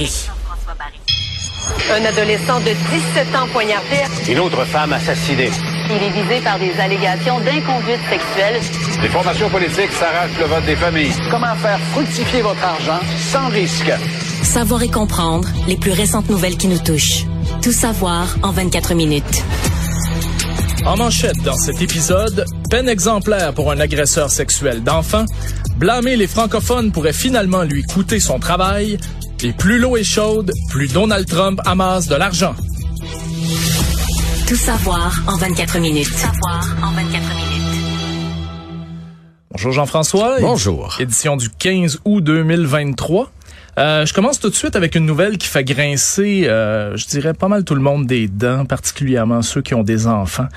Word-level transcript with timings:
Un 0.00 0.04
adolescent 2.04 2.58
de 2.58 2.64
17 2.64 3.36
ans 3.36 3.46
poignardé. 3.52 4.02
Une 4.28 4.40
autre 4.40 4.64
femme 4.64 4.92
assassinée. 4.92 5.52
Il 5.88 6.02
est 6.02 6.10
visé 6.10 6.40
par 6.42 6.58
des 6.58 6.72
allégations 6.80 7.38
d'inconduite 7.38 8.00
sexuelle. 8.10 8.60
Les 9.00 9.08
formations 9.08 9.48
politiques 9.48 9.92
s'arrachent 9.92 10.36
le 10.40 10.46
vote 10.46 10.66
des 10.66 10.74
familles. 10.74 11.12
Comment 11.30 11.54
faire 11.54 11.78
fructifier 11.92 12.42
votre 12.42 12.64
argent 12.64 12.98
sans 13.30 13.46
risque? 13.50 13.92
Savoir 14.42 14.82
et 14.82 14.90
comprendre 14.90 15.46
les 15.68 15.76
plus 15.76 15.92
récentes 15.92 16.28
nouvelles 16.28 16.56
qui 16.56 16.66
nous 16.66 16.80
touchent. 16.80 17.26
Tout 17.62 17.70
savoir 17.70 18.34
en 18.42 18.50
24 18.50 18.94
minutes. 18.94 19.44
En 20.86 20.96
manchette 20.96 21.40
dans 21.44 21.56
cet 21.56 21.80
épisode, 21.80 22.44
peine 22.68 22.88
exemplaire 22.88 23.54
pour 23.54 23.70
un 23.70 23.78
agresseur 23.78 24.28
sexuel 24.28 24.82
d'enfants. 24.82 25.26
Blâmer 25.76 26.16
les 26.16 26.26
francophones 26.26 26.90
pourrait 26.90 27.12
finalement 27.12 27.62
lui 27.62 27.84
coûter 27.84 28.18
son 28.18 28.40
travail. 28.40 28.98
Et 29.44 29.52
plus 29.52 29.78
l'eau 29.78 29.94
est 29.98 30.04
chaude, 30.04 30.50
plus 30.70 30.90
Donald 30.90 31.26
Trump 31.28 31.60
amasse 31.66 32.08
de 32.08 32.14
l'argent. 32.14 32.54
Tout 34.48 34.56
savoir 34.56 35.22
en 35.26 35.36
24 35.36 35.80
minutes. 35.80 36.06
Tout 36.06 36.14
savoir 36.14 36.64
en 36.82 36.92
24 36.92 37.12
minutes. 37.12 37.84
Bonjour 39.50 39.72
Jean-François. 39.72 40.40
Bonjour. 40.40 40.96
Édition 40.98 41.36
du 41.36 41.50
15 41.50 42.00
août 42.06 42.24
2023. 42.24 43.30
Euh, 43.76 44.06
je 44.06 44.14
commence 44.14 44.40
tout 44.40 44.48
de 44.48 44.54
suite 44.54 44.76
avec 44.76 44.94
une 44.94 45.04
nouvelle 45.04 45.36
qui 45.36 45.48
fait 45.48 45.62
grincer, 45.62 46.44
euh, 46.46 46.96
je 46.96 47.06
dirais, 47.06 47.34
pas 47.34 47.48
mal 47.48 47.64
tout 47.64 47.74
le 47.74 47.82
monde 47.82 48.06
des 48.06 48.28
dents, 48.28 48.64
particulièrement 48.64 49.42
ceux 49.42 49.60
qui 49.60 49.74
ont 49.74 49.82
des 49.82 50.06
enfants. 50.06 50.48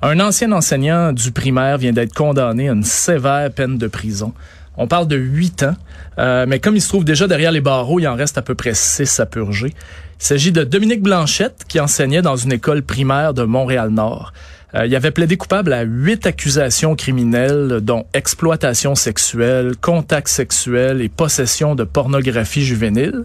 Un 0.00 0.18
ancien 0.18 0.50
enseignant 0.52 1.12
du 1.12 1.30
primaire 1.30 1.76
vient 1.76 1.92
d'être 1.92 2.14
condamné 2.14 2.70
à 2.70 2.72
une 2.72 2.84
sévère 2.84 3.52
peine 3.52 3.76
de 3.76 3.86
prison. 3.86 4.32
On 4.76 4.86
parle 4.86 5.08
de 5.08 5.16
huit 5.16 5.62
ans, 5.62 5.74
euh, 6.18 6.46
mais 6.48 6.60
comme 6.60 6.76
il 6.76 6.80
se 6.80 6.88
trouve 6.88 7.04
déjà 7.04 7.26
derrière 7.26 7.52
les 7.52 7.60
barreaux, 7.60 8.00
il 8.00 8.08
en 8.08 8.14
reste 8.14 8.38
à 8.38 8.42
peu 8.42 8.54
près 8.54 8.74
six 8.74 9.20
à 9.20 9.26
purger. 9.26 9.74
Il 10.20 10.24
s'agit 10.24 10.52
de 10.52 10.64
Dominique 10.64 11.02
Blanchette, 11.02 11.64
qui 11.68 11.80
enseignait 11.80 12.22
dans 12.22 12.36
une 12.36 12.52
école 12.52 12.82
primaire 12.82 13.34
de 13.34 13.42
Montréal-Nord. 13.42 14.32
Euh, 14.74 14.86
il 14.86 14.94
avait 14.94 15.10
plaidé 15.10 15.36
coupable 15.36 15.72
à 15.72 15.82
huit 15.82 16.26
accusations 16.26 16.94
criminelles, 16.94 17.80
dont 17.82 18.06
exploitation 18.14 18.94
sexuelle, 18.94 19.72
contact 19.80 20.28
sexuel 20.28 21.00
et 21.00 21.08
possession 21.08 21.74
de 21.74 21.84
pornographie 21.84 22.64
juvénile. 22.64 23.24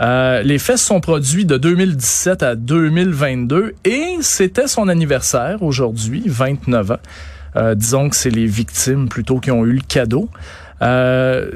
Euh, 0.00 0.42
les 0.42 0.58
faits 0.58 0.78
sont 0.78 1.00
produits 1.00 1.44
de 1.44 1.56
2017 1.56 2.42
à 2.44 2.54
2022 2.54 3.74
et 3.84 4.16
c'était 4.20 4.68
son 4.68 4.88
anniversaire 4.88 5.62
aujourd'hui, 5.62 6.22
29 6.26 6.92
ans. 6.92 6.96
Euh, 7.56 7.74
disons 7.74 8.08
que 8.08 8.14
c'est 8.14 8.30
les 8.30 8.46
victimes 8.46 9.08
plutôt 9.08 9.40
qui 9.40 9.50
ont 9.50 9.64
eu 9.64 9.72
le 9.72 9.80
cadeau. 9.80 10.28
Euh, 10.82 11.50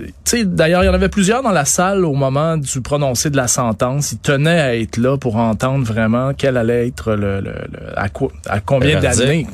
D'ailleurs, 0.44 0.82
il 0.82 0.86
y 0.86 0.88
en 0.88 0.94
avait 0.94 1.08
plusieurs 1.08 1.42
dans 1.42 1.50
la 1.50 1.64
salle 1.64 2.04
au 2.04 2.14
moment 2.14 2.56
du 2.56 2.80
prononcé 2.80 3.28
de 3.28 3.36
la 3.36 3.48
sentence. 3.48 4.12
Ils 4.12 4.18
tenaient 4.18 4.60
à 4.60 4.76
être 4.76 4.96
là 4.96 5.18
pour 5.18 5.36
entendre 5.36 5.84
vraiment 5.84 6.32
quel 6.36 6.56
allait 6.56 6.88
être 6.88 7.12
le, 7.12 7.40
le, 7.40 7.54
à, 7.96 8.08
quoi, 8.08 8.30
à 8.48 8.60
combien 8.60 9.00
d'années 9.00 9.46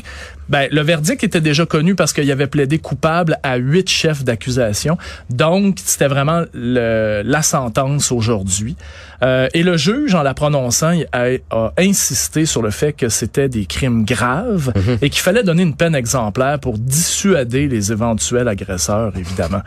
ben, 0.49 0.69
le 0.71 0.81
verdict 0.81 1.23
était 1.25 1.41
déjà 1.41 1.67
connu 1.67 1.95
parce 1.95 2.13
qu'il 2.13 2.31
avait 2.31 2.47
plaidé 2.47 2.79
coupable 2.79 3.39
à 3.43 3.57
huit 3.57 3.89
chefs 3.89 4.25
d'accusation. 4.25 4.99
Donc, 5.31 5.77
c'était 5.85 6.09
vraiment 6.09 6.45
le, 6.55 7.23
la 7.25 7.43
sentence 7.43 8.13
aujourd'hui. 8.13 8.77
Euh, 9.23 9.49
et 9.53 9.63
le 9.63 9.77
juge, 9.77 10.15
en 10.15 10.23
la 10.23 10.35
prononçant, 10.35 10.93
a, 11.13 11.27
a, 11.51 11.73
insisté 11.79 12.47
sur 12.47 12.63
le 12.63 12.71
fait 12.71 12.93
que 12.93 13.09
c'était 13.09 13.49
des 13.49 13.67
crimes 13.67 14.05
graves 14.05 14.73
mm-hmm. 14.75 14.99
et 15.03 15.11
qu'il 15.11 15.23
fallait 15.23 15.43
donner 15.43 15.65
une 15.65 15.75
peine 15.75 15.95
exemplaire 15.95 16.59
pour 16.59 16.79
dissuader 16.79 17.69
les 17.69 17.93
éventuels 17.93 18.49
agresseurs, 18.49 19.12
évidemment. 19.17 19.62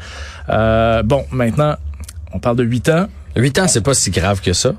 Euh, 0.50 1.04
bon, 1.04 1.26
maintenant, 1.32 1.76
on 2.34 2.40
parle 2.40 2.56
de 2.56 2.64
huit 2.64 2.90
ans. 2.90 3.08
Huit 3.36 3.58
ans, 3.60 3.68
c'est 3.68 3.82
pas 3.82 3.94
si 3.94 4.12
grave 4.12 4.42
que 4.42 4.54
ça. 4.54 4.74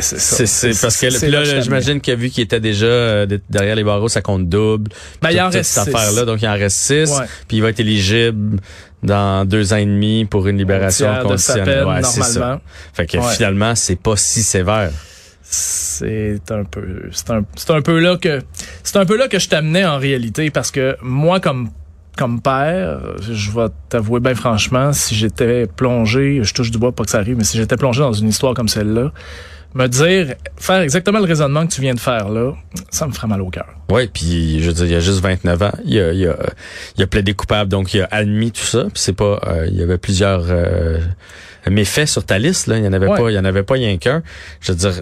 c'est 0.00 0.80
parce 0.80 0.96
que 0.96 1.30
là, 1.30 1.60
j'imagine 1.60 2.00
que 2.00 2.12
vu 2.12 2.30
qu'il 2.30 2.44
était 2.44 2.60
déjà 2.60 2.86
euh, 2.86 3.38
derrière 3.48 3.76
les 3.76 3.84
barreaux, 3.84 4.08
ça 4.08 4.22
compte 4.22 4.48
double. 4.48 4.90
Ben, 5.22 5.30
il 5.30 5.40
en 5.40 5.50
reste 5.50 5.70
cette 5.70 5.94
affaire-là, 5.94 6.24
donc 6.24 6.42
il 6.42 6.48
en 6.48 6.54
reste 6.54 6.76
six. 6.76 7.12
Puis 7.48 7.58
il 7.58 7.62
va 7.62 7.70
être 7.70 7.80
éligible 7.80 8.60
dans 9.02 9.44
deux 9.44 9.72
ans 9.72 9.76
et 9.76 9.86
demi 9.86 10.24
pour 10.24 10.48
une 10.48 10.58
libération 10.58 11.08
conditionnelle. 11.22 11.84
Ouais, 11.84 12.00
normalement. 12.00 12.60
Fait 12.94 13.06
que 13.06 13.20
finalement, 13.20 13.74
c'est 13.74 13.96
pas 13.96 14.16
si 14.16 14.42
sévère 14.42 14.90
c'est 15.48 16.40
un 16.50 16.64
peu 16.64 17.08
c'est 17.12 17.30
un, 17.30 17.44
un 17.68 17.80
peu 17.82 18.00
là 18.00 18.16
que 18.16 18.42
c'est 18.82 18.96
un 18.96 19.06
peu 19.06 19.16
là 19.16 19.28
que 19.28 19.38
je 19.38 19.48
t'amenais 19.48 19.84
en 19.84 19.96
réalité 19.96 20.50
parce 20.50 20.72
que 20.72 20.96
moi 21.02 21.38
comme 21.38 21.70
comme 22.16 22.40
père, 22.40 23.00
je 23.20 23.50
vais 23.50 23.68
t'avouer 23.88 24.20
bien 24.20 24.34
franchement, 24.34 24.92
si 24.92 25.14
j'étais 25.14 25.66
plongé, 25.66 26.40
je 26.42 26.54
touche 26.54 26.70
du 26.70 26.78
bois 26.78 26.92
pas 26.92 27.04
que 27.04 27.10
ça 27.10 27.18
arrive, 27.18 27.36
mais 27.36 27.44
si 27.44 27.56
j'étais 27.56 27.76
plongé 27.76 28.00
dans 28.00 28.12
une 28.12 28.28
histoire 28.28 28.54
comme 28.54 28.68
celle-là, 28.68 29.12
me 29.74 29.86
dire, 29.88 30.34
faire 30.56 30.80
exactement 30.80 31.18
le 31.18 31.26
raisonnement 31.26 31.66
que 31.66 31.72
tu 31.72 31.82
viens 31.82 31.94
de 31.94 32.00
faire 32.00 32.30
là, 32.30 32.54
ça 32.90 33.06
me 33.06 33.12
ferait 33.12 33.26
mal 33.26 33.42
au 33.42 33.50
cœur. 33.50 33.66
Oui, 33.90 34.08
puis 34.12 34.62
je 34.62 34.68
veux 34.68 34.72
dire, 34.72 34.86
il 34.86 34.92
y 34.92 34.94
a 34.94 35.00
juste 35.00 35.20
29 35.20 35.62
ans, 35.62 35.72
il 35.84 36.00
a, 36.00 36.12
il 36.12 36.26
a, 36.26 36.36
il 36.96 37.02
a 37.02 37.06
plaidé 37.06 37.34
coupable, 37.34 37.70
donc 37.70 37.92
il 37.92 38.00
a 38.00 38.08
admis 38.10 38.52
tout 38.52 38.64
ça. 38.64 38.84
Puis 38.84 39.02
c'est 39.02 39.12
pas, 39.12 39.38
euh, 39.46 39.66
il 39.68 39.76
y 39.76 39.82
avait 39.82 39.98
plusieurs 39.98 40.44
euh, 40.48 40.98
méfaits 41.68 42.06
sur 42.06 42.24
ta 42.24 42.38
liste 42.38 42.68
là, 42.68 42.78
il 42.78 42.84
y 42.84 42.88
en 42.88 42.92
avait 42.92 43.08
pas, 43.08 43.30
il 43.30 43.34
y 43.34 43.38
en 43.38 43.44
avait 43.44 43.62
pas 43.62 43.74
rien 43.74 43.98
qu'un. 43.98 44.22
Je 44.60 44.72
veux 44.72 44.78
dire 44.78 44.94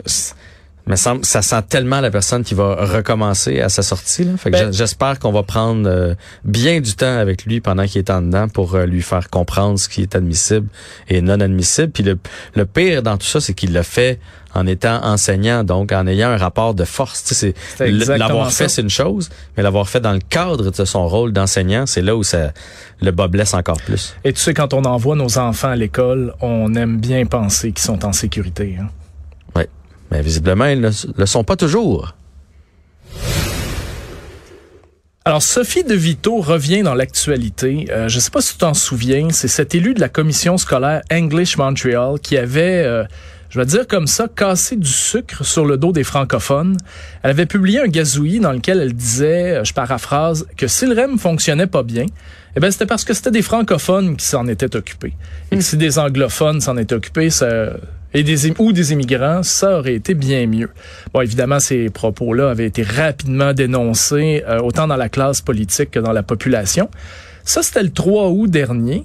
mais 0.87 0.97
ça, 0.97 1.15
ça 1.23 1.41
sent 1.41 1.63
tellement 1.69 2.01
la 2.01 2.11
personne 2.11 2.45
qui 2.45 2.55
va 2.55 2.75
recommencer 2.85 3.61
à 3.61 3.69
sa 3.69 3.83
sortie. 3.83 4.25
Là. 4.25 4.33
Fait 4.37 4.51
que 4.51 4.57
ben- 4.57 4.73
j'espère 4.73 5.19
qu'on 5.19 5.33
va 5.33 5.43
prendre 5.43 5.89
euh, 5.89 6.15
bien 6.45 6.81
du 6.81 6.95
temps 6.95 7.17
avec 7.19 7.47
lui 7.47 7.61
pendant 7.61 7.87
qu'il 7.87 8.01
est 8.01 8.11
en 8.11 8.21
dedans 8.21 8.49
pour 8.49 8.75
euh, 8.75 8.85
lui 8.85 9.01
faire 9.03 9.31
comprendre 9.31 9.79
ce 9.79 9.89
qui 9.89 10.03
est 10.03 10.15
admissible 10.15 10.69
et 11.09 11.23
non 11.23 11.41
admissible. 11.41 11.91
Puis 11.91 12.03
le, 12.03 12.19
le 12.55 12.67
pire 12.67 13.03
dans 13.03 13.17
tout 13.17 13.27
ça, 13.27 13.41
c'est 13.41 13.55
qu'il 13.55 13.73
l'a 13.73 13.83
fait 13.83 14.19
en 14.55 14.67
étant 14.67 15.05
enseignant, 15.05 15.65
donc 15.65 15.91
en 15.91 16.07
ayant 16.07 16.29
un 16.29 16.37
rapport 16.37 16.75
de 16.75 16.85
force. 16.85 17.25
Tu 17.25 17.35
sais, 17.35 17.55
l'avoir 17.79 18.53
fait, 18.53 18.69
c'est 18.69 18.83
une 18.83 18.91
chose, 18.91 19.31
mais 19.57 19.63
l'avoir 19.63 19.89
fait 19.89 20.01
dans 20.01 20.13
le 20.13 20.21
cadre 20.21 20.71
de 20.71 20.85
son 20.85 21.09
rôle 21.09 21.33
d'enseignant, 21.33 21.87
c'est 21.87 22.03
là 22.03 22.15
où 22.15 22.23
ça 22.23 22.53
le 23.01 23.11
bas 23.11 23.27
blesse 23.27 23.55
encore 23.55 23.79
plus. 23.79 24.15
Et 24.23 24.33
tu 24.33 24.41
sais, 24.41 24.55
quand 24.55 24.73
on 24.73 24.85
envoie 24.85 25.17
nos 25.17 25.39
enfants 25.39 25.71
à 25.71 25.77
l'école, 25.77 26.35
on 26.41 26.73
aime 26.75 26.99
bien 26.99 27.27
penser 27.27 27.73
qu'ils 27.73 27.85
sont 27.85 28.05
en 28.05 28.13
sécurité. 28.13 28.77
Hein? 28.81 28.87
Mais 30.11 30.23
visiblement, 30.23 30.67
ils 30.67 30.81
ne 30.81 30.91
le 31.17 31.27
sont 31.27 31.45
pas 31.45 31.57
toujours. 31.57 32.15
Alors, 35.27 35.43
Sophie 35.43 35.85
De 35.85 35.95
Vito 35.95 36.37
revient 36.43 36.83
dans 36.83 36.95
l'actualité. 36.95 37.87
Euh, 37.91 38.09
je 38.09 38.17
ne 38.17 38.21
sais 38.21 38.31
pas 38.31 38.43
si 38.43 38.53
tu 38.53 38.59
t'en 38.59 38.75
souviens, 38.75 39.31
c'est 39.31 39.49
cet 39.49 39.75
élu 39.75 39.95
de 39.95 40.01
la 40.01 40.11
commission 40.11 40.59
scolaire 40.59 41.01
English 41.11 41.57
Montreal 41.57 42.21
qui 42.21 42.37
avait, 42.37 42.85
euh, 42.85 43.05
je 43.49 43.59
vais 43.59 43.65
dire 43.65 43.87
comme 43.87 44.07
ça, 44.07 44.29
cassé 44.29 44.77
du 44.77 44.91
sucre 44.91 45.43
sur 45.43 45.65
le 45.65 45.79
dos 45.79 45.93
des 45.93 46.05
francophones. 46.05 46.77
Elle 47.23 47.31
avait 47.31 47.47
publié 47.47 47.81
un 47.81 47.87
gazouillis 47.87 48.41
dans 48.41 48.53
lequel 48.53 48.81
elle 48.81 48.93
disait, 48.93 49.53
euh, 49.53 49.65
je 49.65 49.73
paraphrase, 49.73 50.47
que 50.59 50.67
si 50.67 50.85
le 50.85 50.95
REM 50.95 51.19
fonctionnait 51.19 51.69
pas 51.69 51.83
bien, 51.83 52.05
eh 52.55 52.61
ben 52.61 52.71
c'était 52.71 52.85
parce 52.85 53.05
que 53.05 53.15
c'était 53.15 53.31
des 53.31 53.41
francophones 53.41 54.19
qui 54.19 54.27
s'en 54.27 54.47
étaient 54.47 54.77
occupés. 54.77 55.15
Et 55.51 55.63
si 55.63 55.79
des 55.79 55.99
anglophones 55.99 56.61
s'en 56.61 56.77
étaient 56.77 56.95
occupés, 56.95 57.31
ça 57.31 57.71
et 58.15 58.23
des, 58.23 58.51
ou 58.61 58.73
des 58.73 58.93
immigrants, 58.93 59.43
ça 59.43 59.79
aurait 59.79 59.95
été 59.95 60.15
bien 60.15 60.47
mieux. 60.47 60.71
Bon, 61.13 61.21
évidemment, 61.21 61.59
ces 61.59 61.91
propos-là 61.91 62.51
avaient 62.51 62.67
été 62.67 62.83
rapidement 62.83 63.53
dénoncés, 63.53 64.45
euh, 64.49 64.61
autant 64.61 64.87
dans 64.87 64.97
la 64.97 65.09
classe 65.09 65.41
politique 65.41 65.91
que 65.91 65.99
dans 65.99 66.13
la 66.13 66.23
population. 66.23 66.89
Ça, 67.45 67.63
c'était 67.63 67.83
le 67.83 67.91
3 67.91 68.31
août 68.31 68.49
dernier. 68.49 69.05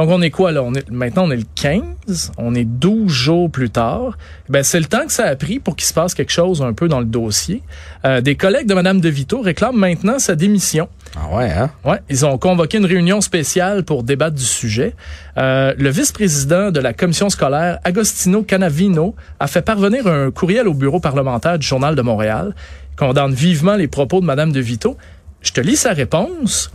Donc, 0.00 0.08
on 0.08 0.22
est 0.22 0.30
quoi 0.30 0.50
là? 0.50 0.62
On 0.62 0.72
est, 0.72 0.90
maintenant, 0.90 1.24
on 1.26 1.30
est 1.30 1.36
le 1.36 1.44
15. 1.56 2.32
On 2.38 2.54
est 2.54 2.64
12 2.64 3.12
jours 3.12 3.50
plus 3.50 3.68
tard. 3.68 4.16
Ben, 4.48 4.62
c'est 4.62 4.80
le 4.80 4.86
temps 4.86 5.04
que 5.04 5.12
ça 5.12 5.26
a 5.26 5.36
pris 5.36 5.58
pour 5.58 5.76
qu'il 5.76 5.86
se 5.86 5.92
passe 5.92 6.14
quelque 6.14 6.32
chose 6.32 6.62
un 6.62 6.72
peu 6.72 6.88
dans 6.88 7.00
le 7.00 7.04
dossier. 7.04 7.62
Euh, 8.06 8.22
des 8.22 8.34
collègues 8.34 8.66
de 8.66 8.72
Mme 8.72 9.02
De 9.02 9.10
Vito 9.10 9.42
réclament 9.42 9.76
maintenant 9.76 10.18
sa 10.18 10.36
démission. 10.36 10.88
Ah 11.14 11.36
ouais, 11.36 11.50
hein? 11.50 11.68
Ouais, 11.84 11.98
ils 12.08 12.24
ont 12.24 12.38
convoqué 12.38 12.78
une 12.78 12.86
réunion 12.86 13.20
spéciale 13.20 13.84
pour 13.84 14.02
débattre 14.02 14.36
du 14.36 14.42
sujet. 14.42 14.94
Euh, 15.36 15.74
le 15.76 15.90
vice-président 15.90 16.70
de 16.70 16.80
la 16.80 16.94
commission 16.94 17.28
scolaire, 17.28 17.78
Agostino 17.84 18.42
Canavino, 18.42 19.14
a 19.38 19.48
fait 19.48 19.60
parvenir 19.60 20.06
un 20.06 20.30
courriel 20.30 20.66
au 20.66 20.72
bureau 20.72 21.00
parlementaire 21.00 21.58
du 21.58 21.66
Journal 21.66 21.94
de 21.94 22.00
Montréal, 22.00 22.54
condamne 22.96 23.34
vivement 23.34 23.76
les 23.76 23.86
propos 23.86 24.22
de 24.22 24.24
Mme 24.24 24.50
De 24.50 24.60
Vito. 24.60 24.96
Je 25.42 25.52
te 25.52 25.60
lis 25.60 25.76
sa 25.76 25.92
réponse. 25.92 26.70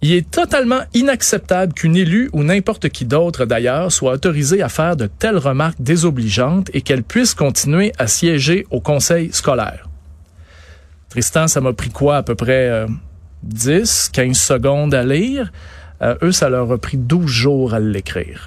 Il 0.00 0.12
est 0.12 0.30
totalement 0.30 0.80
inacceptable 0.94 1.72
qu'une 1.72 1.96
élue 1.96 2.30
ou 2.32 2.44
n'importe 2.44 2.88
qui 2.88 3.04
d'autre 3.04 3.46
d'ailleurs 3.46 3.90
soit 3.90 4.12
autorisée 4.12 4.62
à 4.62 4.68
faire 4.68 4.96
de 4.96 5.06
telles 5.06 5.38
remarques 5.38 5.80
désobligeantes 5.80 6.70
et 6.72 6.82
qu'elle 6.82 7.02
puisse 7.02 7.34
continuer 7.34 7.92
à 7.98 8.06
siéger 8.06 8.64
au 8.70 8.80
conseil 8.80 9.32
scolaire. 9.32 9.88
Tristan, 11.08 11.48
ça 11.48 11.60
m'a 11.60 11.72
pris 11.72 11.90
quoi 11.90 12.18
à 12.18 12.22
peu 12.22 12.36
près 12.36 12.68
euh, 12.68 12.86
10, 13.42 14.10
15 14.12 14.36
secondes 14.36 14.94
à 14.94 15.02
lire? 15.02 15.50
Euh, 16.02 16.14
eux, 16.22 16.32
ça 16.32 16.48
leur 16.48 16.70
a 16.70 16.78
pris 16.78 16.96
12 16.96 17.26
jours 17.26 17.74
à 17.74 17.80
l'écrire. 17.80 18.46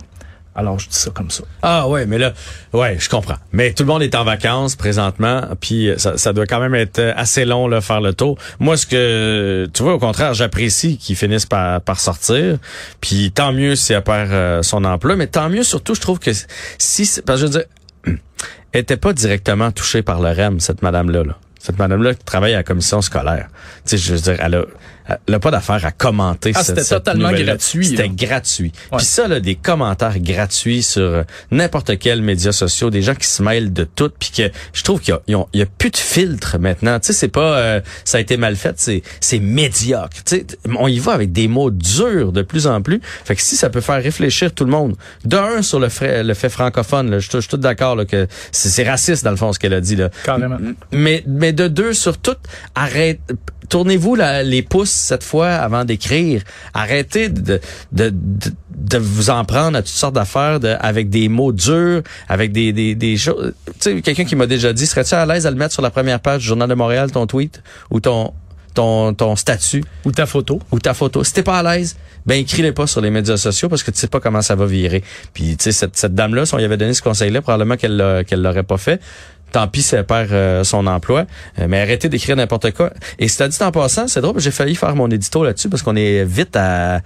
Alors, 0.54 0.80
je 0.80 0.90
dis 0.90 0.96
ça 0.96 1.12
comme 1.12 1.32
ça. 1.32 1.44
Ah 1.62 1.88
ouais, 1.88 2.06
mais 2.06 2.18
là, 2.18 2.34
ouais, 2.74 2.98
je 3.00 3.10
comprends. 3.10 3.38
Mais 3.54 3.74
tout 3.74 3.84
le 3.84 3.88
monde 3.88 4.04
est 4.04 4.16
en 4.16 4.26
vacances 4.26 4.76
présentement, 4.76 5.44
puis 5.60 5.92
ça, 5.98 6.18
ça 6.18 6.34
doit 6.34 6.46
quand 6.46 6.60
même 6.60 6.76
être 6.76 7.00
assez 7.16 7.46
long 7.46 7.68
là 7.68 7.80
faire 7.80 8.02
le 8.02 8.14
tour. 8.14 8.38
Moi, 8.60 8.76
ce 8.76 8.86
que 8.86 9.70
tu 9.74 9.84
vois, 9.84 9.94
au 9.94 10.00
contraire, 10.00 10.34
j'apprécie 10.34 10.98
qu'ils 10.98 11.16
finissent 11.16 11.46
par, 11.46 11.82
sortir. 12.00 12.58
Puis 13.00 13.32
tant 13.32 13.54
mieux 13.54 13.76
si 13.76 13.94
elle 13.94 14.04
perd 14.04 14.32
euh, 14.32 14.64
son 14.64 14.84
emploi, 14.84 15.16
mais 15.16 15.28
tant 15.28 15.50
mieux 15.50 15.64
surtout, 15.64 15.96
je 15.96 16.02
trouve 16.02 16.20
que 16.20 16.32
si, 16.78 17.22
parce 17.26 17.42
que 17.42 17.48
je 17.48 17.52
veux 17.52 17.60
dire, 17.60 17.66
elle 18.74 18.82
était 18.82 18.98
pas 18.98 19.14
directement 19.14 19.72
touchée 19.72 20.02
par 20.02 20.20
le 20.22 20.32
REM 20.32 20.60
cette 20.60 20.82
madame 20.82 21.10
là. 21.12 21.24
Cette 21.62 21.78
madame-là 21.78 22.16
travaille 22.16 22.54
à 22.54 22.58
la 22.58 22.64
commission 22.64 23.04
scolaire. 23.04 23.48
Tu 23.86 23.92
sais, 23.92 23.98
je 23.98 24.14
veux 24.14 24.20
dire, 24.20 24.38
elle 24.40 24.56
a, 24.56 24.64
elle 25.28 25.36
a 25.36 25.40
pas 25.40 25.52
d'affaire 25.52 25.86
à 25.86 25.92
commenter. 25.92 26.52
Ah, 26.56 26.64
c'était 26.64 26.84
totalement 26.84 27.32
gratuit. 27.32 27.88
C'était 27.88 28.10
gratuit. 28.10 28.72
Puis 28.96 29.06
ça, 29.06 29.28
là, 29.28 29.40
des 29.40 29.56
commentaires 29.56 30.20
gratuits 30.20 30.84
sur 30.84 31.02
euh, 31.02 31.24
n'importe 31.52 31.98
quel 31.98 32.22
média 32.22 32.52
social, 32.52 32.90
des 32.90 33.02
gens 33.02 33.16
qui 33.16 33.28
se 33.28 33.42
mêlent 33.42 33.74
de 33.74 33.84
tout, 33.84 34.12
puis 34.18 34.32
que 34.36 34.52
je 34.74 34.84
trouve 34.84 35.02
qu'il 35.02 35.18
y, 35.28 35.58
y, 35.58 35.62
a 35.62 35.66
plus 35.66 35.92
de 35.92 35.98
filtre 35.98 36.58
maintenant. 36.60 37.00
Tu 37.00 37.08
sais, 37.08 37.14
c'est 37.14 37.28
pas, 37.28 37.58
euh, 37.58 37.82
ça 38.06 38.18
a 38.18 38.22
été 38.22 38.38
mal 38.38 38.56
fait, 38.56 38.76
c'est, 38.78 39.02
c'est 39.20 39.40
médiocre. 39.40 40.24
Tu 40.26 40.38
sais, 40.38 40.46
on 40.78 40.88
y 40.88 41.00
va 41.00 41.14
avec 41.14 41.32
des 41.32 41.48
mots 41.48 41.72
durs 41.72 42.32
de 42.32 42.42
plus 42.42 42.68
en 42.68 42.82
plus. 42.82 43.02
Fait 43.26 43.36
que 43.36 43.42
si 43.42 43.56
ça 43.56 43.70
peut 43.70 43.82
faire 43.82 44.02
réfléchir 44.02 44.54
tout 44.54 44.66
le 44.66 44.72
monde, 44.72 44.96
d'un 45.26 45.62
sur 45.62 45.80
le 45.80 45.90
fait, 45.90 46.24
le 46.24 46.34
fait 46.34 46.50
francophone, 46.50 47.10
là, 47.10 47.20
je, 47.20 47.30
suis 47.30 47.48
tout 47.48 47.58
d'accord 47.58 48.06
que 48.08 48.28
c'est, 48.52 48.88
raciste 48.88 49.24
dans 49.24 49.32
le 49.32 49.38
fond 49.38 49.54
ce 49.54 49.60
qu'elle 49.60 49.74
a 49.74 49.82
dit 49.82 49.96
là. 49.96 50.10
Carrément. 50.24 50.58
Mais, 50.92 51.24
mais 51.28 51.54
de 51.54 51.68
deux 51.68 51.94
sur 51.94 52.18
tout, 52.18 52.36
arrête 52.76 53.20
tournez-vous 53.72 54.16
les 54.16 54.62
pouces 54.62 54.92
cette 54.92 55.24
fois 55.24 55.50
avant 55.50 55.86
d'écrire. 55.86 56.44
Arrêtez 56.74 57.30
de, 57.30 57.60
de, 57.92 58.14
de, 58.14 58.98
vous 58.98 59.30
en 59.30 59.46
prendre 59.46 59.78
à 59.78 59.82
toutes 59.82 59.88
sortes 59.88 60.14
d'affaires 60.14 60.60
avec 60.82 61.10
des 61.10 61.30
mots 61.30 61.54
durs, 61.54 62.04
avec 62.28 62.52
des, 62.52 62.74
des, 62.74 62.94
des 62.96 63.18
choses. 63.18 63.54
Tu 63.66 63.74
sais, 63.80 64.02
quelqu'un 64.02 64.26
qui 64.26 64.36
m'a 64.36 64.46
déjà 64.46 64.74
dit, 64.74 64.86
serais-tu 64.86 65.16
à 65.16 65.26
l'aise 65.26 65.48
à 65.48 65.52
le 65.52 65.58
mettre 65.58 65.74
sur 65.74 65.82
la 65.82 65.90
première 65.90 66.20
page 66.20 66.42
du 66.42 66.48
Journal 66.48 66.70
de 66.70 66.74
Montréal, 66.76 67.12
ton 67.12 67.26
tweet 67.26 67.64
ou 67.90 68.00
ton 68.02 68.34
ton, 68.74 69.14
ton 69.14 69.36
statut? 69.36 69.84
Ou 70.06 70.12
ta 70.12 70.26
photo. 70.26 70.62
Ou 70.72 70.80
ta 70.80 70.94
photo. 70.94 71.24
Si 71.24 71.34
t'es 71.34 71.44
pas 71.44 71.60
à 71.60 71.76
l'aise, 71.76 71.98
ben 72.26 72.36
écris-les 72.36 72.72
pas 72.72 72.88
sur 72.88 73.02
les 73.02 73.10
médias 73.10 73.38
sociaux 73.38 73.68
parce 73.68 73.84
que 73.84 73.92
tu 73.92 74.00
sais 74.00 74.08
pas 74.08 74.20
comment 74.20 74.42
ça 74.42 74.56
va 74.56 74.66
virer. 74.66 75.04
Puis 75.34 75.58
tu 75.58 75.64
sais, 75.64 75.72
cette, 75.72 75.98
cette 75.98 76.16
dame-là, 76.16 76.46
si 76.46 76.54
on 76.54 76.58
lui 76.58 76.66
avait 76.66 76.78
donné 76.78 76.94
ce 76.94 77.02
conseil-là, 77.02 77.42
probablement 77.42 77.78
qu'elle 77.78 78.24
qu'elle 78.28 78.42
l'aurait 78.42 78.64
pas 78.64 78.78
fait 78.78 79.02
tant 79.52 79.68
pis 79.68 79.82
si 79.82 79.96
elle 79.96 80.06
perd 80.06 80.32
euh, 80.32 80.64
son 80.64 80.88
emploi, 80.88 81.26
euh, 81.60 81.66
mais 81.68 81.82
arrêtez 81.82 82.10
d'écrire 82.10 82.36
n'importe 82.36 82.72
quoi. 82.72 82.92
Et 83.20 83.28
cest 83.28 83.52
dit 83.52 83.64
en 83.64 83.72
passant, 83.72 84.08
c'est 84.08 84.22
drôle, 84.22 84.40
j'ai 84.40 84.52
failli 84.52 84.76
faire 84.76 84.96
mon 84.96 85.10
édito 85.10 85.44
là-dessus 85.44 85.70
parce 85.70 85.84
qu'on 85.84 85.96
est 85.96 86.24
vite 86.24 86.56
à, 86.56 87.02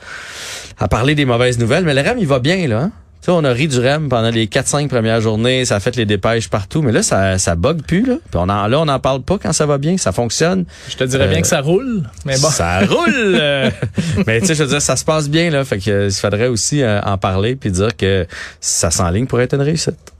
à 0.80 0.88
parler 0.88 1.16
des 1.16 1.26
mauvaises 1.26 1.60
nouvelles, 1.60 1.84
mais 1.84 1.94
le 1.94 2.02
REM, 2.02 2.18
il 2.20 2.28
va 2.28 2.40
bien, 2.40 2.68
là. 2.68 2.80
Hein? 2.80 2.92
Tu 3.22 3.32
sais, 3.32 3.38
on 3.38 3.44
a 3.44 3.52
ri 3.52 3.68
du 3.68 3.80
REM 3.80 4.08
pendant 4.08 4.30
les 4.30 4.46
4-5 4.46 4.88
premières 4.88 5.20
journées, 5.20 5.66
ça 5.66 5.78
a 5.78 5.80
fait 5.80 5.96
les 5.96 6.06
dépêches 6.06 6.48
partout, 6.48 6.84
mais 6.84 6.92
là, 6.92 7.02
ça, 7.02 7.40
ça 7.40 7.56
bug 7.56 7.82
plus, 7.82 8.06
là. 8.06 8.18
Puis 8.30 8.36
on 8.36 8.50
en, 8.50 8.68
là, 8.68 8.80
on 8.80 8.86
n'en 8.86 9.00
parle 9.00 9.24
pas 9.24 9.40
quand 9.40 9.52
ça 9.52 9.66
va 9.66 9.80
bien, 9.80 9.98
ça 9.98 10.12
fonctionne. 10.12 10.66
Je 10.90 10.96
te 10.96 11.04
dirais 11.04 11.28
bien 11.28 11.42
que 11.42 11.48
ça 11.48 11.62
roule, 11.62 12.04
mais 12.26 12.38
bon. 12.38 12.50
Ça 12.50 12.82
roule! 12.82 13.42
mais 14.28 14.42
tu 14.42 14.48
sais, 14.48 14.56
je 14.56 14.64
veux 14.64 14.70
dire, 14.70 14.82
ça 14.82 14.96
se 14.96 15.04
passe 15.04 15.28
bien, 15.28 15.50
là. 15.50 15.66
Fait 15.66 15.80
que 15.80 16.06
il 16.08 16.14
faudrait 16.14 16.48
aussi 16.48 16.84
en 16.86 17.18
parler 17.18 17.56
puis 17.56 17.72
dire 17.72 17.98
que 17.98 18.28
ça 18.62 18.92
s'enligne 18.92 19.26
pour 19.26 19.42
être 19.42 19.56
une 19.56 19.62
réussite. 19.62 20.14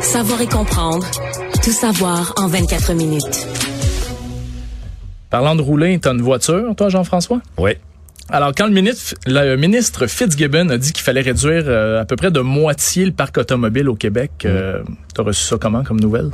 Savoir 0.00 0.40
et 0.40 0.46
comprendre. 0.46 1.06
Tout 1.62 1.72
savoir 1.72 2.32
en 2.36 2.46
24 2.48 2.94
minutes. 2.94 3.46
Parlant 5.28 5.54
de 5.54 5.62
rouler, 5.62 5.98
t'as 6.00 6.12
une 6.12 6.22
voiture, 6.22 6.74
toi, 6.74 6.88
Jean-François? 6.88 7.40
Oui. 7.58 7.72
Alors, 8.30 8.52
quand 8.56 8.66
le 8.66 8.72
ministre, 8.72 9.14
le 9.26 9.56
ministre 9.56 10.06
Fitzgibbon 10.06 10.70
a 10.70 10.78
dit 10.78 10.92
qu'il 10.92 11.02
fallait 11.04 11.20
réduire 11.20 11.64
euh, 11.66 12.00
à 12.00 12.04
peu 12.04 12.16
près 12.16 12.30
de 12.30 12.40
moitié 12.40 13.04
le 13.04 13.12
parc 13.12 13.38
automobile 13.38 13.88
au 13.88 13.94
Québec, 13.94 14.30
tu 14.38 14.48
euh, 14.48 14.82
t'as 15.14 15.22
reçu 15.22 15.42
ça 15.44 15.56
comment 15.60 15.82
comme 15.84 16.00
nouvelle? 16.00 16.30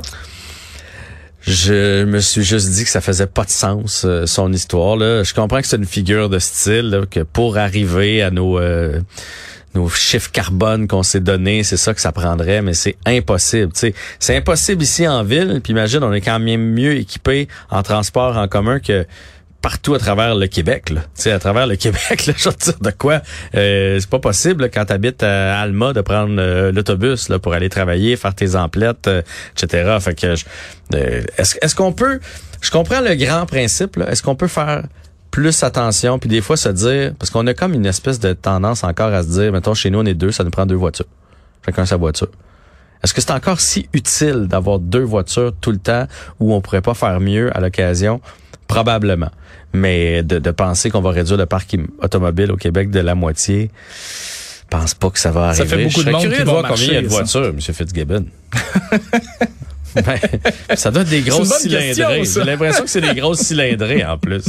Je 1.41 2.03
me 2.05 2.19
suis 2.19 2.43
juste 2.43 2.69
dit 2.71 2.83
que 2.83 2.89
ça 2.89 3.01
faisait 3.01 3.27
pas 3.27 3.43
de 3.43 3.49
sens 3.49 4.03
euh, 4.05 4.25
son 4.25 4.51
histoire. 4.53 4.95
Là. 4.95 5.23
Je 5.23 5.33
comprends 5.33 5.61
que 5.61 5.67
c'est 5.67 5.77
une 5.77 5.85
figure 5.85 6.29
de 6.29 6.39
style 6.39 7.05
que 7.11 7.21
pour 7.21 7.57
arriver 7.57 8.21
à 8.21 8.31
nos 8.31 8.59
nos 9.77 9.89
chiffres 9.89 10.31
carbone 10.31 10.87
qu'on 10.87 11.03
s'est 11.03 11.19
donnés, 11.19 11.63
c'est 11.63 11.77
ça 11.77 11.93
que 11.93 12.01
ça 12.01 12.11
prendrait, 12.11 12.61
mais 12.61 12.73
c'est 12.73 12.97
impossible. 13.05 13.71
C'est 13.73 14.35
impossible 14.35 14.81
ici 14.81 15.07
en 15.07 15.23
ville. 15.23 15.61
Puis 15.63 15.71
imagine, 15.71 16.03
on 16.03 16.13
est 16.13 16.21
quand 16.21 16.39
même 16.39 16.73
mieux 16.73 16.95
équipé 16.95 17.47
en 17.69 17.83
transport 17.83 18.37
en 18.37 18.47
commun 18.47 18.79
que 18.79 19.05
partout 19.61 19.93
à 19.93 19.99
travers 19.99 20.33
le 20.33 20.47
Québec. 20.47 20.89
Là. 20.89 21.01
à 21.33 21.39
travers 21.39 21.67
le 21.67 21.75
Québec, 21.83 22.25
là, 22.25 22.33
je 22.35 22.49
veux 22.49 22.55
dire 22.55 22.79
de 22.81 22.91
quoi? 22.91 23.21
Euh, 23.55 23.99
c'est 23.99 24.09
pas 24.09 24.19
possible 24.19 24.69
quand 24.73 24.85
tu 24.85 24.93
habites 24.93 25.21
à 25.21 25.59
Alma 25.59 25.93
de 25.93 26.01
prendre 26.01 26.35
euh, 26.39 26.71
l'autobus 26.71 27.29
là, 27.29 27.37
pour 27.37 27.53
aller 27.53 27.69
travailler, 27.69 28.15
faire 28.15 28.33
tes 28.33 28.55
emplettes, 28.55 29.07
euh, 29.07 29.21
etc. 29.55 29.97
Fait 29.99 30.15
que 30.15 30.33
est-ce, 31.37 31.55
est-ce 31.61 31.75
qu'on 31.75 31.93
peut. 31.93 32.19
Je 32.61 32.71
comprends 32.71 33.01
le 33.01 33.13
grand 33.13 33.45
principe. 33.45 33.99
Est-ce 34.07 34.23
qu'on 34.23 34.35
peut 34.35 34.47
faire 34.47 34.83
plus 35.37 35.61
attention, 35.61 36.17
puis 36.17 36.29
des 36.29 36.41
fois 36.41 36.57
se 36.57 36.69
dire, 36.69 37.13
parce 37.19 37.29
qu'on 37.29 37.45
a 37.45 37.53
comme 37.53 37.75
une 37.75 37.85
espèce 37.85 38.19
de 38.19 38.33
tendance 38.33 38.83
encore 38.83 39.13
à 39.13 39.21
se 39.21 39.27
dire, 39.27 39.51
mettons, 39.51 39.75
chez 39.75 39.91
nous, 39.91 39.99
on 39.99 40.05
est 40.07 40.15
deux, 40.15 40.31
ça 40.31 40.43
nous 40.43 40.49
prend 40.49 40.65
deux 40.65 40.73
voitures. 40.73 41.05
Chacun 41.63 41.85
sa 41.85 41.95
voiture. 41.95 42.29
Est-ce 43.03 43.13
que 43.13 43.21
c'est 43.21 43.29
encore 43.29 43.59
si 43.59 43.87
utile 43.93 44.47
d'avoir 44.47 44.79
deux 44.79 45.03
voitures 45.03 45.53
tout 45.61 45.69
le 45.69 45.77
temps 45.77 46.07
où 46.39 46.55
on 46.55 46.61
pourrait 46.61 46.81
pas 46.81 46.95
faire 46.95 47.19
mieux 47.19 47.55
à 47.55 47.59
l'occasion? 47.59 48.19
Probablement. 48.65 49.29
Mais 49.73 50.23
de, 50.23 50.39
penser 50.49 50.89
qu'on 50.89 51.01
va 51.01 51.11
réduire 51.11 51.37
le 51.37 51.45
parc 51.45 51.77
automobile 52.01 52.51
au 52.51 52.57
Québec 52.57 52.89
de 52.89 52.99
la 52.99 53.13
moitié, 53.13 53.69
je 54.09 54.67
pense 54.71 54.95
pas 54.95 55.11
que 55.11 55.19
ça 55.19 55.29
va 55.29 55.49
arriver. 55.49 55.69
Ça 55.69 55.77
fait 55.77 55.85
beaucoup 55.85 56.03
de 56.03 56.09
monde 56.09 56.21
curieux 56.23 56.45
de 56.45 56.49
voir 56.49 56.67
combien 56.67 56.87
il 56.87 56.93
y 56.93 56.97
a 56.97 57.01
de 57.03 57.07
voitures, 57.09 57.49
M. 57.49 57.61
Fitzgibbon. 57.61 58.25
Ben, 60.67 60.75
ça 60.75 60.91
doit 60.91 61.01
être 61.01 61.09
des 61.09 61.21
grosses 61.21 61.53
cylindrées. 61.59 62.23
J'ai 62.25 62.43
l'impression 62.43 62.83
que 62.83 62.89
c'est 62.89 63.01
des 63.01 63.15
grosses 63.15 63.39
cylindrées 63.39 64.05
en 64.05 64.17
plus. 64.17 64.45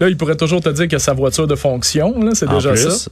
Là, 0.00 0.08
il 0.08 0.16
pourrait 0.16 0.36
toujours 0.36 0.60
te 0.60 0.68
dire 0.68 0.88
que 0.88 0.98
sa 0.98 1.12
voiture 1.12 1.46
de 1.46 1.54
fonction, 1.54 2.14
c'est 2.34 2.48
déjà 2.48 2.76
ça. 2.76 3.10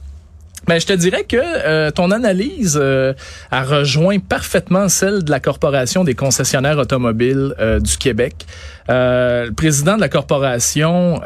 Mais 0.67 0.79
je 0.79 0.85
te 0.85 0.93
dirais 0.93 1.23
que 1.23 1.37
euh, 1.37 1.89
ton 1.89 2.11
analyse 2.11 2.77
euh, 2.79 3.13
a 3.49 3.63
rejoint 3.63 4.19
parfaitement 4.19 4.89
celle 4.89 5.23
de 5.23 5.31
la 5.31 5.39
Corporation 5.39 6.03
des 6.03 6.13
concessionnaires 6.13 6.77
automobiles 6.77 7.55
euh, 7.59 7.79
du 7.79 7.97
Québec. 7.97 8.45
le 8.87 9.49
président 9.51 9.95
de 9.95 10.01
la 10.01 10.09
corporation, 10.09 11.19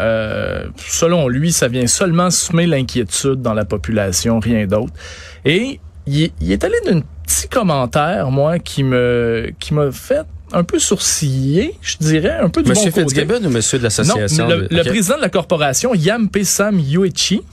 selon 0.77 1.27
lui, 1.27 1.51
ça 1.51 1.67
vient 1.67 1.87
seulement 1.87 2.29
semer 2.29 2.65
l'inquiétude 2.65 3.41
dans 3.41 3.53
la 3.53 3.65
population, 3.65 4.39
rien 4.39 4.67
d'autre. 4.67 4.93
Et 5.43 5.79
il, 6.05 6.31
il 6.39 6.51
est 6.51 6.63
allé 6.63 6.75
d'un 6.85 7.01
petit 7.25 7.47
commentaire, 7.47 8.29
moi, 8.31 8.59
qui 8.59 8.83
me 8.83 9.51
qui 9.59 9.73
m'a 9.73 9.91
fait 9.91 10.25
un 10.55 10.63
peu 10.63 10.79
sourcillé, 10.79 11.77
je 11.81 11.97
dirais, 11.99 12.37
un 12.41 12.49
peu 12.49 12.63
du 12.63 12.69
monsieur 12.69 12.89
bon 12.89 13.01
Fitzgibbon 13.01 13.43
ou 13.43 13.49
monsieur 13.49 13.77
de 13.77 13.83
l'association? 13.83 14.47
Non, 14.47 14.55
le, 14.71 14.83
président 14.83 15.17
de 15.17 15.21
la 15.21 15.29
corporation, 15.29 15.93
Yam 15.93 16.29
Sam 16.43 16.79
Yuichi, 16.79 17.43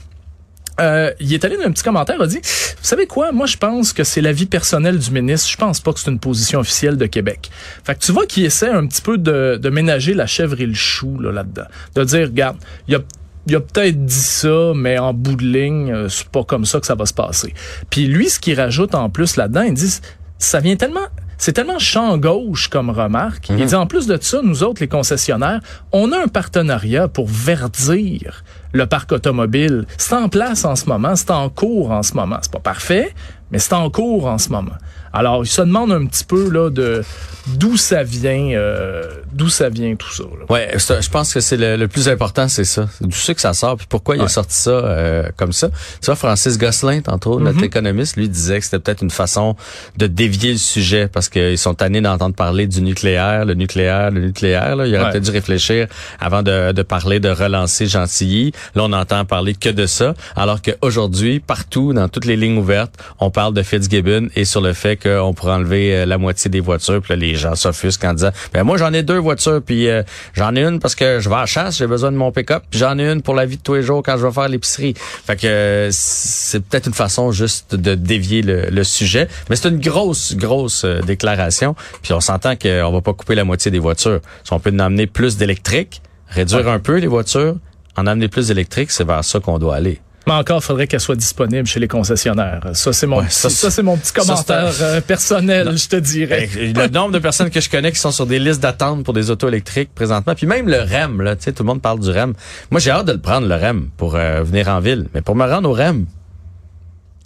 euh, 0.79 1.11
il 1.19 1.33
est 1.33 1.43
allé 1.43 1.57
dans 1.57 1.65
un 1.65 1.71
petit 1.71 1.83
commentaire, 1.83 2.15
il 2.17 2.23
a 2.23 2.27
dit, 2.27 2.39
vous 2.39 2.87
savez 2.87 3.05
quoi, 3.05 3.33
moi 3.33 3.45
je 3.45 3.57
pense 3.57 3.91
que 3.91 4.05
c'est 4.05 4.21
la 4.21 4.31
vie 4.31 4.45
personnelle 4.45 4.97
du 4.97 5.11
ministre, 5.11 5.49
je 5.49 5.57
pense 5.57 5.81
pas 5.81 5.91
que 5.91 5.99
c'est 5.99 6.09
une 6.09 6.19
position 6.19 6.61
officielle 6.61 6.95
de 6.95 7.05
Québec. 7.05 7.51
Fait 7.83 7.93
que 7.93 7.99
tu 7.99 8.13
vois 8.13 8.25
qu'il 8.25 8.45
essaie 8.45 8.69
un 8.69 8.87
petit 8.87 9.01
peu 9.01 9.17
de, 9.17 9.59
de 9.61 9.69
ménager 9.69 10.13
la 10.13 10.25
chèvre 10.25 10.59
et 10.61 10.65
le 10.65 10.73
chou 10.73 11.19
là, 11.19 11.31
là-dedans. 11.33 11.65
De 11.95 12.03
dire, 12.05 12.27
regarde, 12.27 12.57
il 12.87 12.95
a 12.95 12.99
il 13.45 13.55
a 13.57 13.59
peut-être 13.59 14.05
dit 14.05 14.13
ça, 14.13 14.71
mais 14.73 14.97
en 14.97 15.13
bout 15.13 15.35
de 15.35 15.43
ligne, 15.43 15.91
euh, 15.91 16.07
c'est 16.07 16.29
pas 16.29 16.45
comme 16.45 16.63
ça 16.63 16.79
que 16.79 16.85
ça 16.85 16.95
va 16.95 17.05
se 17.05 17.13
passer. 17.13 17.53
Puis 17.89 18.07
lui, 18.07 18.29
ce 18.29 18.39
qu'il 18.39 18.57
rajoute 18.57 18.95
en 18.95 19.09
plus 19.09 19.35
là-dedans, 19.35 19.63
il 19.63 19.73
dit, 19.73 19.99
ça 20.37 20.61
vient 20.61 20.77
tellement 20.77 21.07
c'est 21.43 21.51
tellement 21.51 21.77
champ 21.77 22.17
gauche 22.17 22.69
comme 22.69 22.89
remarque. 22.89 23.49
Il 23.49 23.57
mhm. 23.57 23.65
dit 23.65 23.75
en 23.75 23.85
plus 23.85 24.07
de 24.07 24.17
ça, 24.21 24.39
nous 24.41 24.63
autres, 24.63 24.79
les 24.79 24.87
concessionnaires, 24.87 25.59
on 25.91 26.13
a 26.13 26.23
un 26.23 26.29
partenariat 26.29 27.09
pour 27.09 27.27
verdir 27.27 28.45
le 28.71 28.85
parc 28.85 29.11
automobile. 29.11 29.85
C'est 29.97 30.15
en 30.15 30.29
place 30.29 30.63
en 30.63 30.77
ce 30.77 30.85
moment, 30.85 31.17
c'est 31.17 31.31
en 31.31 31.49
cours 31.49 31.91
en 31.91 32.01
ce 32.01 32.13
moment. 32.13 32.37
C'est 32.41 32.53
pas 32.53 32.59
parfait, 32.59 33.13
mais 33.51 33.59
c'est 33.59 33.73
en 33.73 33.89
cours 33.89 34.25
en 34.27 34.37
ce 34.37 34.51
moment. 34.51 34.77
Alors, 35.13 35.43
il 35.43 35.47
se 35.47 35.61
demande 35.61 35.91
un 35.91 36.05
petit 36.05 36.25
peu 36.25 36.49
là 36.49 36.69
de 36.69 37.03
d'où 37.47 37.77
ça 37.77 38.03
vient, 38.03 38.51
euh, 38.53 39.03
d'où 39.33 39.49
ça 39.49 39.69
vient 39.69 39.95
tout 39.95 40.11
ça. 40.11 40.23
Là. 40.23 40.45
Ouais, 40.49 40.71
je 40.77 41.09
pense 41.09 41.33
que 41.33 41.39
c'est 41.39 41.57
le, 41.57 41.87
plus 41.87 42.07
important, 42.07 42.47
c'est 42.47 42.63
ça. 42.63 42.87
D'où 43.01 43.11
c'est 43.11 43.35
que 43.35 43.41
ça 43.41 43.53
sort, 43.53 43.77
puis 43.77 43.87
pourquoi 43.89 44.15
il 44.15 44.21
a 44.21 44.27
sorti 44.27 44.55
ça 44.55 44.71
euh, 44.71 45.29
comme 45.35 45.51
ça. 45.51 45.69
Tu 45.69 46.05
vois, 46.05 46.15
Francis 46.15 46.57
Gosselin, 46.57 47.01
tantôt, 47.01 47.39
notre 47.39 47.59
mm-hmm. 47.59 47.65
économiste, 47.65 48.15
lui 48.15 48.29
disait 48.29 48.59
que 48.59 48.65
c'était 48.65 48.79
peut-être 48.79 49.01
une 49.01 49.11
façon 49.11 49.55
de 49.97 50.07
dévier 50.07 50.53
le 50.53 50.57
sujet 50.57 51.07
parce 51.07 51.29
qu'ils 51.29 51.57
sont 51.57 51.73
tannés 51.73 52.01
d'entendre 52.01 52.35
parler 52.35 52.67
du 52.67 52.81
nucléaire, 52.81 53.45
le 53.45 53.55
nucléaire, 53.55 54.11
le 54.11 54.21
nucléaire. 54.21 54.75
Là. 54.75 54.87
Il 54.87 54.95
aurait 54.95 55.11
peut-être 55.11 55.25
dû 55.25 55.31
réfléchir 55.31 55.87
avant 56.19 56.43
de, 56.43 56.71
de 56.71 56.81
parler 56.81 57.19
de 57.19 57.29
relancer 57.29 57.87
Gentilly. 57.87 58.53
Là, 58.75 58.83
on 58.85 58.93
entend 58.93 59.25
parler 59.25 59.53
que 59.53 59.69
de 59.69 59.85
ça, 59.85 60.13
alors 60.35 60.61
qu'aujourd'hui, 60.61 61.39
partout, 61.39 61.93
dans 61.93 62.07
toutes 62.07 62.25
les 62.25 62.37
lignes 62.37 62.57
ouvertes, 62.57 62.93
on 63.19 63.31
parle 63.31 63.53
de 63.53 63.63
Fitzgibbon 63.63 64.29
et 64.35 64.45
sur 64.45 64.61
le 64.61 64.73
fait 64.73 64.95
qu'on 65.03 65.33
pourrait 65.33 65.53
enlever 65.53 65.95
euh, 65.95 66.05
la 66.05 66.17
moitié 66.17 66.49
des 66.49 66.59
voitures. 66.59 67.01
Puis 67.01 67.11
là, 67.11 67.15
les 67.15 67.35
gens 67.35 67.55
s'offusquent 67.55 68.05
en 68.05 68.13
disant, 68.13 68.31
ben 68.53 68.63
moi 68.63 68.77
j'en 68.77 68.93
ai 68.93 69.03
deux 69.03 69.17
voitures, 69.17 69.61
puis 69.61 69.89
euh, 69.89 70.03
j'en 70.33 70.55
ai 70.55 70.63
une 70.63 70.79
parce 70.79 70.95
que 70.95 71.19
je 71.19 71.29
vais 71.29 71.35
à 71.35 71.41
la 71.41 71.45
chasse, 71.45 71.77
j'ai 71.77 71.87
besoin 71.87 72.11
de 72.11 72.17
mon 72.17 72.31
pick-up, 72.31 72.63
puis 72.69 72.79
j'en 72.79 72.97
ai 72.97 73.11
une 73.11 73.21
pour 73.21 73.35
la 73.35 73.45
vie 73.45 73.57
de 73.57 73.61
tous 73.61 73.75
les 73.75 73.83
jours 73.83 74.01
quand 74.03 74.17
je 74.17 74.25
vais 74.25 74.33
faire 74.33 74.47
l'épicerie. 74.47 74.93
Fait 74.95 75.35
que 75.35 75.47
euh, 75.47 75.89
c'est 75.91 76.63
peut-être 76.63 76.87
une 76.87 76.93
façon 76.93 77.31
juste 77.31 77.75
de 77.75 77.95
dévier 77.95 78.41
le, 78.41 78.67
le 78.69 78.83
sujet, 78.83 79.27
mais 79.49 79.55
c'est 79.55 79.69
une 79.69 79.79
grosse, 79.79 80.35
grosse 80.35 80.85
déclaration. 80.85 81.75
Puis 82.01 82.13
on 82.13 82.21
s'entend 82.21 82.55
qu'on 82.55 82.91
va 82.91 83.01
pas 83.01 83.13
couper 83.13 83.35
la 83.35 83.43
moitié 83.43 83.71
des 83.71 83.79
voitures. 83.79 84.19
Si 84.43 84.53
on 84.53 84.59
peut 84.59 84.71
en 84.73 84.79
amener 84.79 85.07
plus 85.07 85.37
d'électrique, 85.37 86.01
réduire 86.29 86.67
un 86.67 86.79
peu 86.79 86.97
les 86.97 87.07
voitures, 87.07 87.55
en 87.95 88.07
amener 88.07 88.27
plus 88.27 88.47
d'électrique, 88.47 88.91
c'est 88.91 89.05
vers 89.05 89.23
ça 89.23 89.39
qu'on 89.39 89.59
doit 89.59 89.75
aller. 89.75 89.99
Mais 90.25 90.33
encore, 90.33 90.59
il 90.59 90.63
faudrait 90.63 90.87
qu'elle 90.87 91.01
soit 91.01 91.15
disponible 91.15 91.67
chez 91.67 91.79
les 91.79 91.87
concessionnaires. 91.87 92.61
Ça, 92.73 92.93
c'est 92.93 93.07
mon, 93.07 93.27
ça, 93.27 93.49
c'est 93.49 93.83
mon 93.83 93.97
petit 93.97 94.13
commentaire 94.13 94.71
euh, 94.81 95.01
personnel, 95.01 95.77
je 95.77 95.87
te 95.89 95.97
dirais. 95.97 96.49
Ben, 96.55 96.83
le 96.83 96.87
nombre 96.87 97.11
de 97.11 97.19
personnes 97.19 97.49
que 97.49 97.59
je 97.59 97.69
connais 97.69 97.91
qui 97.91 97.99
sont 97.99 98.11
sur 98.11 98.25
des 98.25 98.39
listes 98.39 98.61
d'attente 98.61 99.03
pour 99.03 99.13
des 99.13 99.29
autos 99.31 99.49
électriques 99.49 99.93
présentement, 99.93 100.33
puis 100.33 100.47
même 100.47 100.69
le 100.69 100.79
REM, 100.79 101.21
là, 101.21 101.35
tu 101.35 101.43
sais, 101.43 101.51
tout 101.51 101.63
le 101.63 101.67
monde 101.67 101.81
parle 101.81 101.99
du 101.99 102.09
REM. 102.09 102.33
Moi, 102.71 102.79
j'ai 102.79 102.91
hâte 102.91 103.05
de 103.05 103.11
le 103.11 103.19
prendre, 103.19 103.47
le 103.47 103.55
REM, 103.55 103.89
pour 103.97 104.15
euh, 104.15 104.43
venir 104.43 104.69
en 104.69 104.79
ville. 104.79 105.09
Mais 105.13 105.21
pour 105.21 105.35
me 105.35 105.45
rendre 105.45 105.69
au 105.69 105.73
REM, 105.73 106.05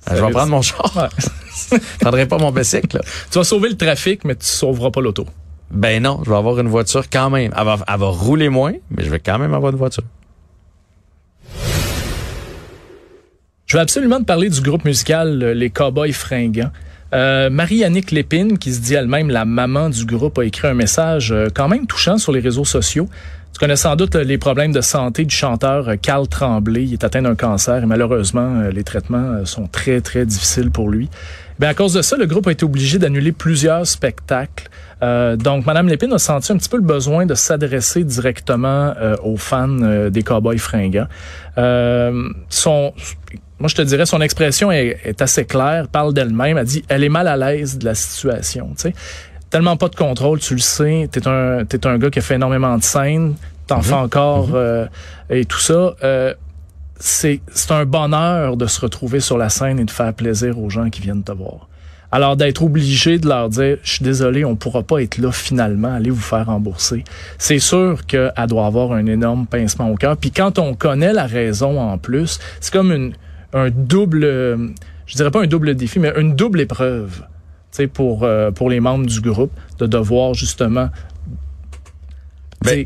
euh, 0.10 0.16
je 0.16 0.24
vais 0.24 0.32
prendre 0.32 0.50
mon 0.50 0.62
char. 0.62 0.92
Ouais. 0.96 1.10
je 1.72 1.77
prendrai 2.00 2.25
pas 2.25 2.38
mon 2.39 2.51
bicycle. 2.51 3.00
Tu 3.30 3.38
vas 3.38 3.44
sauver 3.44 3.70
le 3.70 3.77
trafic, 3.77 4.24
mais 4.25 4.36
tu 4.36 4.46
sauveras 4.46 4.89
pas 4.89 5.01
l'auto. 5.01 5.27
Ben 5.70 6.01
non, 6.01 6.22
je 6.25 6.30
vais 6.30 6.38
avoir 6.38 6.60
une 6.60 6.70
voiture 6.70 7.10
quand 7.12 7.30
même. 7.30 7.51
Elle 7.56 7.66
va, 7.66 7.77
elle 7.88 8.00
va 8.00 8.08
rouler 8.08 8.50
moins, 8.50 8.74
mais 8.89 9.04
je 9.04 9.10
vais 9.10 9.20
quand 9.20 9.38
même 9.38 9.54
avoir 9.54 9.72
une 9.72 9.77
voiture. 9.77 10.04
Je 13.67 13.75
veux 13.75 13.81
absolument 13.81 14.24
parler 14.24 14.50
du 14.50 14.62
groupe 14.62 14.86
musical 14.86 15.43
euh, 15.43 15.53
Les 15.53 15.69
Cowboys 15.69 16.13
Fringants. 16.13 16.71
Euh, 17.13 17.50
Marie-Annick 17.50 18.12
Lépine, 18.12 18.57
qui 18.57 18.74
se 18.74 18.79
dit 18.79 18.93
elle-même 18.93 19.29
la 19.29 19.43
maman 19.43 19.89
du 19.89 20.05
groupe, 20.05 20.39
a 20.39 20.45
écrit 20.45 20.69
un 20.69 20.74
message 20.74 21.33
euh, 21.33 21.47
quand 21.53 21.67
même 21.67 21.86
touchant 21.86 22.17
sur 22.17 22.31
les 22.31 22.39
réseaux 22.39 22.63
sociaux. 22.63 23.09
Tu 23.51 23.59
connais 23.59 23.75
sans 23.75 23.97
doute 23.97 24.15
les 24.15 24.38
problèmes 24.38 24.71
de 24.71 24.79
santé 24.79 25.25
du 25.25 25.36
chanteur 25.36 25.95
Carl 26.01 26.29
Tremblay. 26.29 26.86
Il 26.86 26.93
est 26.93 27.03
atteint 27.03 27.24
d'un 27.24 27.36
cancer 27.36 27.83
et 27.83 27.86
malheureusement, 27.86 28.69
les 28.71 28.86
traitements 28.86 29.43
sont 29.43 29.67
très, 29.67 30.00
très 30.00 30.25
difficiles 30.25 30.71
pour 30.71 30.89
lui. 30.89 31.09
Bien, 31.59 31.69
à 31.69 31.74
cause 31.74 31.91
de 31.91 32.01
ça, 32.01 32.15
le 32.15 32.25
groupe 32.25 32.47
a 32.47 32.51
été 32.53 32.63
obligé 32.63 33.00
d'annuler 33.00 33.31
plusieurs 33.33 33.88
spectacles. 33.88 34.69
donc, 35.01 35.65
Madame 35.65 35.88
Lépine 35.88 36.13
a 36.13 36.19
senti 36.19 36.51
un 36.51 36.57
petit 36.57 36.69
peu 36.69 36.77
le 36.77 36.83
besoin 36.83 37.25
de 37.25 37.33
s'adresser 37.33 38.03
directement 38.03 38.93
aux 39.24 39.38
fans 39.38 40.09
des 40.09 40.21
Cowboys 40.21 40.59
fringants. 40.59 41.07
son, 42.50 42.93
moi, 43.60 43.68
je 43.70 43.76
te 43.76 43.82
dirais, 43.82 44.06
son 44.06 44.22
expression 44.22 44.72
est, 44.72 45.20
assez 45.22 45.46
claire, 45.46 45.88
parle 45.88 46.14
d'elle-même. 46.14 46.58
Elle 46.58 46.66
dit, 46.66 46.84
elle 46.90 47.04
est 47.04 47.10
mal 47.10 47.28
à 47.28 47.36
l'aise 47.36 47.78
de 47.78 47.86
la 47.86 47.96
situation. 47.96 48.70
Tu 48.76 48.84
sais, 48.84 48.94
tellement 49.50 49.78
pas 49.78 49.90
de 49.90 49.96
contrôle, 49.96 50.40
tu 50.40 50.54
le 50.54 50.60
sais. 50.60 51.10
T'es 51.12 51.28
un, 51.28 51.66
t'es 51.66 51.86
un 51.88 51.98
gars 51.98 52.10
qui 52.10 52.20
a 52.20 52.22
fait 52.22 52.36
énormément 52.36 52.78
de 52.78 52.84
scènes, 52.84 53.36
t'en 53.66 53.82
fais 53.82 53.96
mhm. 53.96 54.02
encore 54.02 54.48
mhm. 54.50 54.56
euh, 54.56 54.86
et 55.30 55.46
tout 55.46 55.60
ça. 55.60 55.96
Euh, 56.04 56.34
c'est, 57.00 57.42
c'est 57.54 57.72
un 57.72 57.86
bonheur 57.86 58.58
de 58.58 58.66
se 58.68 58.82
retrouver 58.82 59.20
sur 59.20 59.38
la 59.38 59.50
scène 59.50 59.80
et 59.80 59.86
de 59.86 59.92
faire 59.92 60.14
plaisir 60.14 60.60
aux 60.60 60.70
gens 60.70 60.90
qui 60.90 61.02
viennent 61.02 61.24
te 61.24 61.32
voir. 61.32 61.68
Alors 62.12 62.38
d'être 62.38 62.64
obligé 62.64 63.20
de 63.20 63.28
leur 63.28 63.50
dire, 63.50 63.78
je 63.84 63.92
suis 63.96 64.04
désolé, 64.04 64.46
on 64.46 64.56
pourra 64.56 64.82
pas 64.82 65.02
être 65.02 65.18
là 65.18 65.32
finalement, 65.32 65.94
allez 65.94 66.10
vous 66.10 66.22
faire 66.22 66.46
rembourser. 66.46 67.04
C'est 67.38 67.60
sûr 67.60 68.06
qu'elle 68.06 68.32
doit 68.48 68.66
avoir 68.66 68.94
un 68.94 69.06
énorme 69.06 69.46
pincement 69.46 69.92
au 69.92 69.96
cœur. 69.96 70.16
Puis 70.16 70.32
quand 70.32 70.58
on 70.58 70.74
connaît 70.74 71.12
la 71.12 71.26
raison 71.26 71.80
en 71.80 71.98
plus, 71.98 72.40
c'est 72.62 72.72
comme 72.72 72.94
une 72.94 73.14
un 73.54 73.70
double, 73.70 74.24
je 75.06 75.16
dirais 75.16 75.32
pas 75.32 75.42
un 75.42 75.48
double 75.48 75.75
défi, 75.75 76.00
mais 76.00 76.13
une 76.18 76.36
double 76.36 76.62
épreuve 76.62 77.24
pour, 77.86 78.24
euh, 78.24 78.50
pour 78.50 78.72
les 78.72 78.80
membres 78.80 79.06
du 79.06 79.22
groupe 79.22 79.51
de 79.77 79.86
devoir 79.86 80.34
justement 80.34 80.89
ben, 82.63 82.86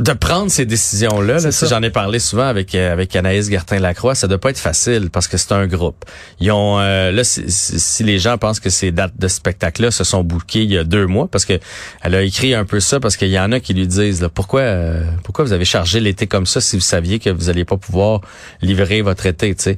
de 0.00 0.12
prendre 0.12 0.50
ces 0.50 0.64
décisions-là, 0.64 1.40
là, 1.40 1.50
j'en 1.68 1.82
ai 1.82 1.90
parlé 1.90 2.18
souvent 2.20 2.46
avec 2.46 2.74
euh, 2.74 2.92
avec 2.92 3.16
Anaïs 3.16 3.50
Gertin-Lacroix, 3.50 4.14
ça 4.14 4.28
doit 4.28 4.38
pas 4.38 4.50
être 4.50 4.58
facile 4.58 5.10
parce 5.10 5.26
que 5.26 5.36
c'est 5.36 5.52
un 5.52 5.66
groupe. 5.66 6.04
Ils 6.40 6.52
ont 6.52 6.78
euh, 6.78 7.10
là 7.10 7.24
si, 7.24 8.04
les 8.04 8.18
gens 8.18 8.38
pensent 8.38 8.60
que 8.60 8.70
ces 8.70 8.92
dates 8.92 9.18
de 9.18 9.26
spectacle-là 9.26 9.90
se 9.90 10.04
sont 10.04 10.22
bouquées 10.22 10.62
il 10.62 10.72
y 10.72 10.78
a 10.78 10.84
deux 10.84 11.06
mois 11.06 11.26
parce 11.28 11.44
que 11.44 11.58
elle 12.02 12.14
a 12.14 12.22
écrit 12.22 12.54
un 12.54 12.64
peu 12.64 12.78
ça 12.80 13.00
parce 13.00 13.16
qu'il 13.16 13.28
y 13.28 13.38
en 13.38 13.50
a 13.50 13.58
qui 13.60 13.74
lui 13.74 13.86
disent 13.86 14.22
là, 14.22 14.28
pourquoi 14.28 14.60
euh, 14.60 15.04
pourquoi 15.24 15.44
vous 15.44 15.52
avez 15.52 15.64
chargé 15.64 15.98
l'été 15.98 16.26
comme 16.26 16.46
ça 16.46 16.60
si 16.60 16.76
vous 16.76 16.82
saviez 16.82 17.18
que 17.18 17.30
vous 17.30 17.48
alliez 17.48 17.64
pas 17.64 17.76
pouvoir 17.76 18.20
livrer 18.62 19.02
votre 19.02 19.26
été, 19.26 19.54
tu 19.54 19.62
sais? 19.62 19.76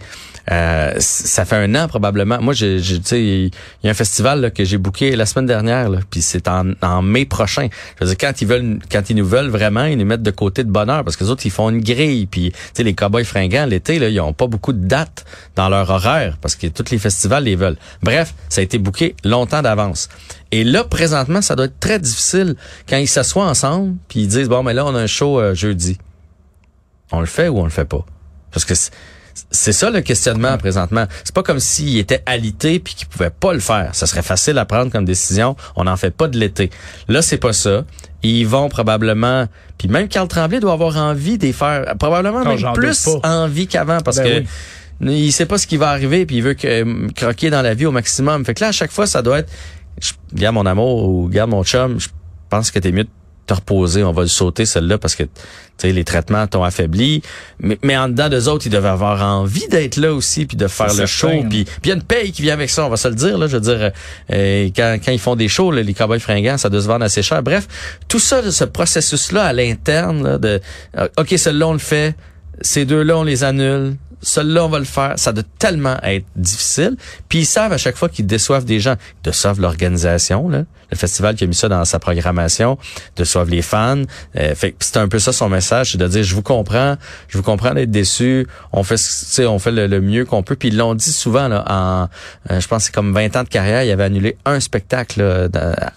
Euh, 0.51 0.95
ça 0.99 1.45
fait 1.45 1.57
un 1.57 1.75
an 1.75 1.87
probablement. 1.87 2.41
Moi, 2.41 2.55
j'ai, 2.55 2.81
tu 2.81 3.01
sais, 3.05 3.23
il 3.23 3.51
y 3.85 3.89
a 3.89 3.91
un 3.91 3.95
festival 3.95 4.41
là, 4.41 4.51
que 4.51 4.65
j'ai 4.65 4.79
booké 4.79 5.15
la 5.15 5.27
semaine 5.27 5.47
dernière, 5.47 5.91
puis 6.11 6.23
c'est 6.23 6.49
en, 6.49 6.73
en, 6.83 7.03
mai 7.03 7.25
prochain. 7.25 7.69
Je 7.99 8.05
veux 8.05 8.15
dire, 8.15 8.19
quand 8.19 8.41
ils 8.41 8.49
veulent, 8.49 8.79
quand 8.91 9.11
ils 9.11 9.17
nous 9.17 9.27
veulent 9.27 9.49
vraiment, 9.49 9.85
ils 9.85 9.97
nous 9.97 10.07
mettent 10.11 10.23
de 10.23 10.31
côté 10.31 10.65
de 10.65 10.71
bonheur 10.71 11.05
parce 11.05 11.17
que 11.17 11.25
les 11.25 11.31
autres 11.31 11.47
ils 11.47 11.51
font 11.51 11.71
une 11.71 11.81
grille. 11.81 12.27
Puis, 12.27 12.53
tu 12.53 12.59
sais, 12.75 12.83
les 12.83 12.95
cowboys 12.95 13.25
fringants 13.25 13.67
l'été, 13.67 13.99
là, 13.99 14.09
ils 14.09 14.21
ont 14.21 14.33
pas 14.33 14.47
beaucoup 14.47 14.73
de 14.73 14.87
dates 14.87 15.25
dans 15.57 15.69
leur 15.69 15.89
horaire 15.91 16.37
parce 16.41 16.57
que 16.57 16.67
tous 16.67 16.91
les 16.91 16.99
festivals 16.99 17.45
les 17.45 17.57
veulent. 17.57 17.77
Bref, 18.03 18.35
ça 18.49 18.61
a 18.61 18.65
été 18.65 18.79
booké 18.79 19.15
longtemps 19.25 19.63
d'avance. 19.63 20.09
Et 20.53 20.65
là, 20.65 20.85
présentement, 20.85 21.43
ça 21.43 21.57
doit 21.57 21.67
être 21.67 21.81
très 21.81 21.99
difficile 21.99 22.57
quand 22.89 22.97
ils 22.97 23.09
s'assoient 23.09 23.47
ensemble 23.47 23.97
puis 24.09 24.21
ils 24.21 24.29
disent 24.29 24.49
bon, 24.49 24.63
mais 24.63 24.75
là, 24.75 24.85
on 24.85 24.95
a 24.95 25.01
un 25.01 25.07
show 25.07 25.41
euh, 25.41 25.55
jeudi. 25.55 25.99
On 27.13 27.21
le 27.21 27.27
fait 27.27 27.49
ou 27.49 27.59
on 27.59 27.65
le 27.65 27.71
fait 27.71 27.85
pas? 27.85 28.05
Parce 28.53 28.65
que 28.65 28.75
c'est 29.51 29.73
ça 29.73 29.91
le 29.91 30.01
questionnement 30.01 30.57
présentement. 30.59 31.07
C'est 31.25 31.35
pas 31.35 31.43
comme 31.43 31.61
s'il 31.61 31.99
était 31.99 32.23
alité 32.27 32.79
puis 32.79 32.95
qu'il 32.95 33.09
pouvait 33.09 33.31
pas 33.31 33.53
le 33.53 33.61
faire. 33.61 33.95
Ça 33.95 34.07
serait 34.07 34.23
facile 34.23 34.59
à 34.59 34.65
prendre 34.65 34.91
comme 34.91 35.05
décision. 35.05 35.57
On 35.77 35.85
n'en 35.85 35.97
fait 35.97 36.11
pas 36.11 36.29
de 36.29 36.39
l'été. 36.39 36.71
Là, 37.09 37.23
c'est 37.23 37.39
pas 37.39 37.53
ça. 37.53 37.85
Ils 38.23 38.47
vont 38.47 38.69
probablement, 38.69 39.47
puis 39.79 39.89
même 39.89 40.09
Carl 40.09 40.29
Tremblay 40.29 40.61
doit 40.61 40.73
avoir 40.73 40.97
envie 40.97 41.39
d'y 41.39 41.53
faire, 41.53 41.97
probablement 41.99 42.45
même 42.45 42.73
plus 42.75 43.09
envie 43.23 43.67
qu'avant 43.67 44.01
parce 44.01 44.19
ben 44.19 44.45
que 44.45 44.49
il 45.03 45.33
sait 45.33 45.47
pas 45.47 45.57
ce 45.57 45.67
qui 45.67 45.79
va 45.79 45.89
arriver 45.89 46.27
puis 46.27 46.37
il 46.37 46.43
veut 46.43 46.55
que, 46.55 47.11
croquer 47.13 47.49
dans 47.49 47.63
la 47.63 47.75
vie 47.75 47.87
au 47.87 47.93
maximum. 47.93 48.45
Fait 48.45 48.55
que 48.55 48.61
là, 48.61 48.69
à 48.69 48.73
chaque 48.73 48.93
fois, 48.93 49.07
ça 49.07 49.23
doit 49.23 49.39
être, 49.39 49.51
je, 50.01 50.13
garde 50.35 50.55
mon 50.55 50.67
amour 50.67 51.09
ou 51.09 51.29
garde 51.29 51.51
mon 51.51 51.65
chum, 51.65 51.99
je 51.99 52.09
pense 52.51 52.71
que 52.71 52.79
t'es 52.79 52.93
mieux 52.93 53.05
de 53.05 53.11
te 53.51 53.55
reposer, 53.55 54.05
on 54.05 54.13
va 54.13 54.23
le 54.23 54.29
sauter 54.29 54.65
celle-là 54.65 54.97
parce 54.97 55.17
que 55.17 55.25
les 55.83 56.05
traitements 56.05 56.47
t'ont 56.47 56.63
affaibli. 56.63 57.23
Mais, 57.59 57.79
mais 57.83 57.97
en 57.97 58.09
dedans 58.09 58.29
d'eux 58.29 58.49
autres, 58.49 58.67
ils 58.67 58.71
devaient 58.71 58.89
avoir 58.89 59.23
envie 59.23 59.67
d'être 59.69 59.97
là 59.97 60.15
aussi, 60.15 60.47
puis 60.47 60.57
de 60.57 60.69
faire 60.69 60.95
le 60.95 61.07
show. 61.07 61.31
Puis 61.49 61.67
il 61.83 61.89
y 61.89 61.91
a 61.91 61.95
une 61.95 62.03
paye 62.03 62.31
qui 62.31 62.43
vient 62.43 62.55
avec 62.55 62.71
ça, 62.71 62.87
on 62.87 62.89
va 62.89 62.97
se 62.97 63.09
le 63.09 63.15
dire. 63.15 63.39
Là, 63.39 63.49
je 63.49 63.57
veux 63.57 63.63
dire, 63.63 63.91
euh, 64.33 64.69
quand, 64.77 64.99
quand 65.05 65.13
ils 65.13 65.19
font 65.19 65.37
des 65.37 65.49
shows, 65.49 65.73
les 65.73 65.95
cowboys 65.95 66.21
fringants, 66.21 66.59
ça 66.59 66.69
doit 66.69 66.83
se 66.83 66.87
vendre 66.87 67.05
assez 67.05 67.23
cher. 67.23 67.43
Bref, 67.43 67.67
tout 68.09 68.21
ça, 68.21 68.49
ce 68.49 68.65
processus-là 68.65 69.45
à 69.45 69.53
l'interne, 69.53 70.39
de 70.39 70.61
euh, 70.97 71.09
OK, 71.19 71.35
celle-là, 71.37 71.67
on 71.67 71.73
le 71.73 71.79
fait, 71.79 72.15
ces 72.61 72.85
deux-là, 72.85 73.19
on 73.19 73.25
les 73.25 73.43
annule, 73.43 73.97
celui-là, 74.23 74.65
on 74.65 74.69
va 74.69 74.79
le 74.79 74.85
faire. 74.85 75.15
Ça 75.17 75.33
doit 75.33 75.45
tellement 75.59 75.97
être 76.03 76.27
difficile. 76.37 76.97
Puis 77.29 77.41
ils 77.41 77.47
savent 77.47 77.73
à 77.73 77.79
chaque 77.79 77.97
fois 77.97 78.09
qu'ils 78.09 78.27
déçoivent 78.27 78.65
des 78.65 78.81
gens. 78.81 78.97
Ils 79.23 79.31
déçoivent 79.31 79.61
l'organisation, 79.61 80.49
le 80.49 80.67
festival 80.97 81.35
qui 81.37 81.45
a 81.45 81.47
mis 81.47 81.55
ça 81.55 81.69
dans 81.69 81.85
sa 81.85 81.99
programmation, 81.99 82.79
déçoivent 83.17 83.49
les 83.49 83.63
fans. 83.63 84.03
Euh, 84.37 84.55
fait 84.55 84.75
c'est 84.81 84.97
un 84.97 85.09
peu 85.09 85.19
ça 85.19 85.33
son 85.33 85.49
message, 85.49 85.93
c'est 85.93 85.99
de 85.99 86.07
dire 86.07 86.23
je 86.23 86.35
vous 86.35 86.43
comprends, 86.43 86.97
je 87.29 87.39
vous 87.39 87.45
comprends 87.45 87.73
d'être 87.75 87.91
déçu. 87.91 88.47
On 88.73 88.83
fait, 88.83 88.97
on 89.47 89.59
fait 89.59 89.71
le, 89.71 90.01
mieux 90.01 90.25
qu'on 90.25 90.43
peut. 90.43 90.57
Puis 90.57 90.69
ils 90.69 90.77
l'ont 90.77 90.95
dit 90.95 91.13
souvent 91.13 91.49
là, 91.49 91.65
en, 91.69 92.09
euh, 92.51 92.61
je 92.61 92.69
pense 92.69 92.85
c'est 92.85 92.95
comme 92.95 93.13
20 93.13 93.37
ans 93.37 93.43
de 93.43 93.49
carrière, 93.49 93.85
ils 93.85 93.91
avaient 93.91 94.05
annulé 94.05 94.37
un 94.45 94.61
spectacle 94.61 95.49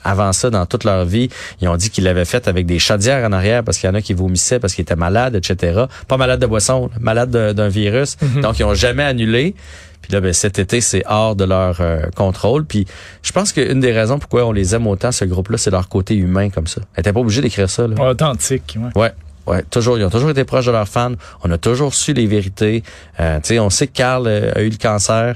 avant 0.04 0.34
ça 0.34 0.50
dans 0.50 0.66
toute 0.66 0.84
leur 0.84 1.06
vie. 1.06 1.30
Ils 1.62 1.68
ont 1.68 1.78
dit 1.78 1.90
qu'ils 1.90 2.04
l'avaient 2.04 2.26
fait 2.26 2.48
avec 2.48 2.66
des 2.66 2.80
chaudières 2.80 3.28
en 3.28 3.32
arrière 3.32 3.64
parce 3.64 3.78
qu'il 3.78 3.90
y 3.90 3.92
en 3.92 3.96
a 3.96 4.02
qui 4.02 4.14
vomissaient 4.14 4.60
parce 4.60 4.74
qu'ils 4.74 4.84
étaient 4.84 4.96
malades, 4.96 5.36
etc. 5.36 5.86
Pas 6.08 6.18
malades 6.18 6.40
de 6.40 6.46
boisson, 6.46 6.90
malades 7.00 7.32
d'un 7.32 7.70
virus. 7.70 8.13
Mhm. 8.22 8.42
Donc, 8.42 8.60
ils 8.60 8.64
ont 8.64 8.74
jamais 8.74 9.04
annulé. 9.04 9.56
Puis 10.02 10.12
là, 10.12 10.20
ben, 10.20 10.34
cet 10.34 10.60
été, 10.60 10.82
c'est 10.82 11.04
hors 11.08 11.36
de 11.36 11.46
leur 11.46 11.78
euh, 11.80 12.02
contrôle. 12.16 12.66
Puis 12.66 12.86
je 13.22 13.32
pense 13.32 13.54
qu'une 13.54 13.80
des 13.80 13.94
raisons 13.94 14.20
pourquoi 14.20 14.46
on 14.46 14.52
les 14.52 14.76
aime 14.76 14.86
autant, 14.86 15.12
ce 15.12 15.24
groupe-là, 15.26 15.58
c'est 15.58 15.72
leur 15.72 15.88
côté 15.88 16.16
humain 16.16 16.50
comme 16.50 16.68
ça. 16.68 16.82
Elle 16.96 17.02
était 17.02 17.14
pas 17.14 17.22
obligée 17.22 17.42
d'écrire 17.42 17.70
ça. 17.70 17.88
Là. 17.88 17.96
Authentique, 18.10 18.78
ouais. 18.78 19.02
Ouais. 19.02 19.12
Ouais, 19.46 19.62
toujours, 19.70 19.98
ils 19.98 20.06
ont 20.06 20.10
toujours 20.10 20.30
été 20.30 20.46
proches 20.46 20.68
de 20.68 20.72
leurs 20.72 20.88
fans. 20.88 21.14
On 21.44 21.52
a 21.52 21.58
toujours 21.58 21.94
su 21.94 22.14
les 22.14 22.28
vérités. 22.28 22.84
Euh, 23.20 23.40
tu 23.42 23.50
sais, 23.50 23.60
on 23.60 23.70
sait 23.70 23.88
que 23.88 23.94
Carl 23.94 24.26
euh, 24.26 24.52
a 24.56 24.62
eu 24.62 24.70
le 24.70 24.78
cancer. 24.78 25.36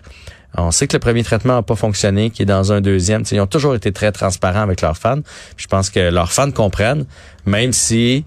On 0.57 0.71
sait 0.71 0.87
que 0.87 0.93
le 0.93 0.99
premier 0.99 1.23
traitement 1.23 1.55
n'a 1.55 1.61
pas 1.61 1.75
fonctionné, 1.75 2.29
qu'il 2.29 2.43
est 2.43 2.45
dans 2.45 2.71
un 2.71 2.81
deuxième. 2.81 3.25
sais, 3.25 3.35
ils 3.35 3.41
ont 3.41 3.47
toujours 3.47 3.75
été 3.75 3.91
très 3.91 4.11
transparents 4.11 4.61
avec 4.61 4.81
leurs 4.81 4.97
fans. 4.97 5.19
je 5.57 5.67
pense 5.67 5.89
que 5.89 5.99
leurs 5.99 6.31
fans 6.31 6.51
comprennent, 6.51 7.05
même 7.45 7.73
si 7.73 8.23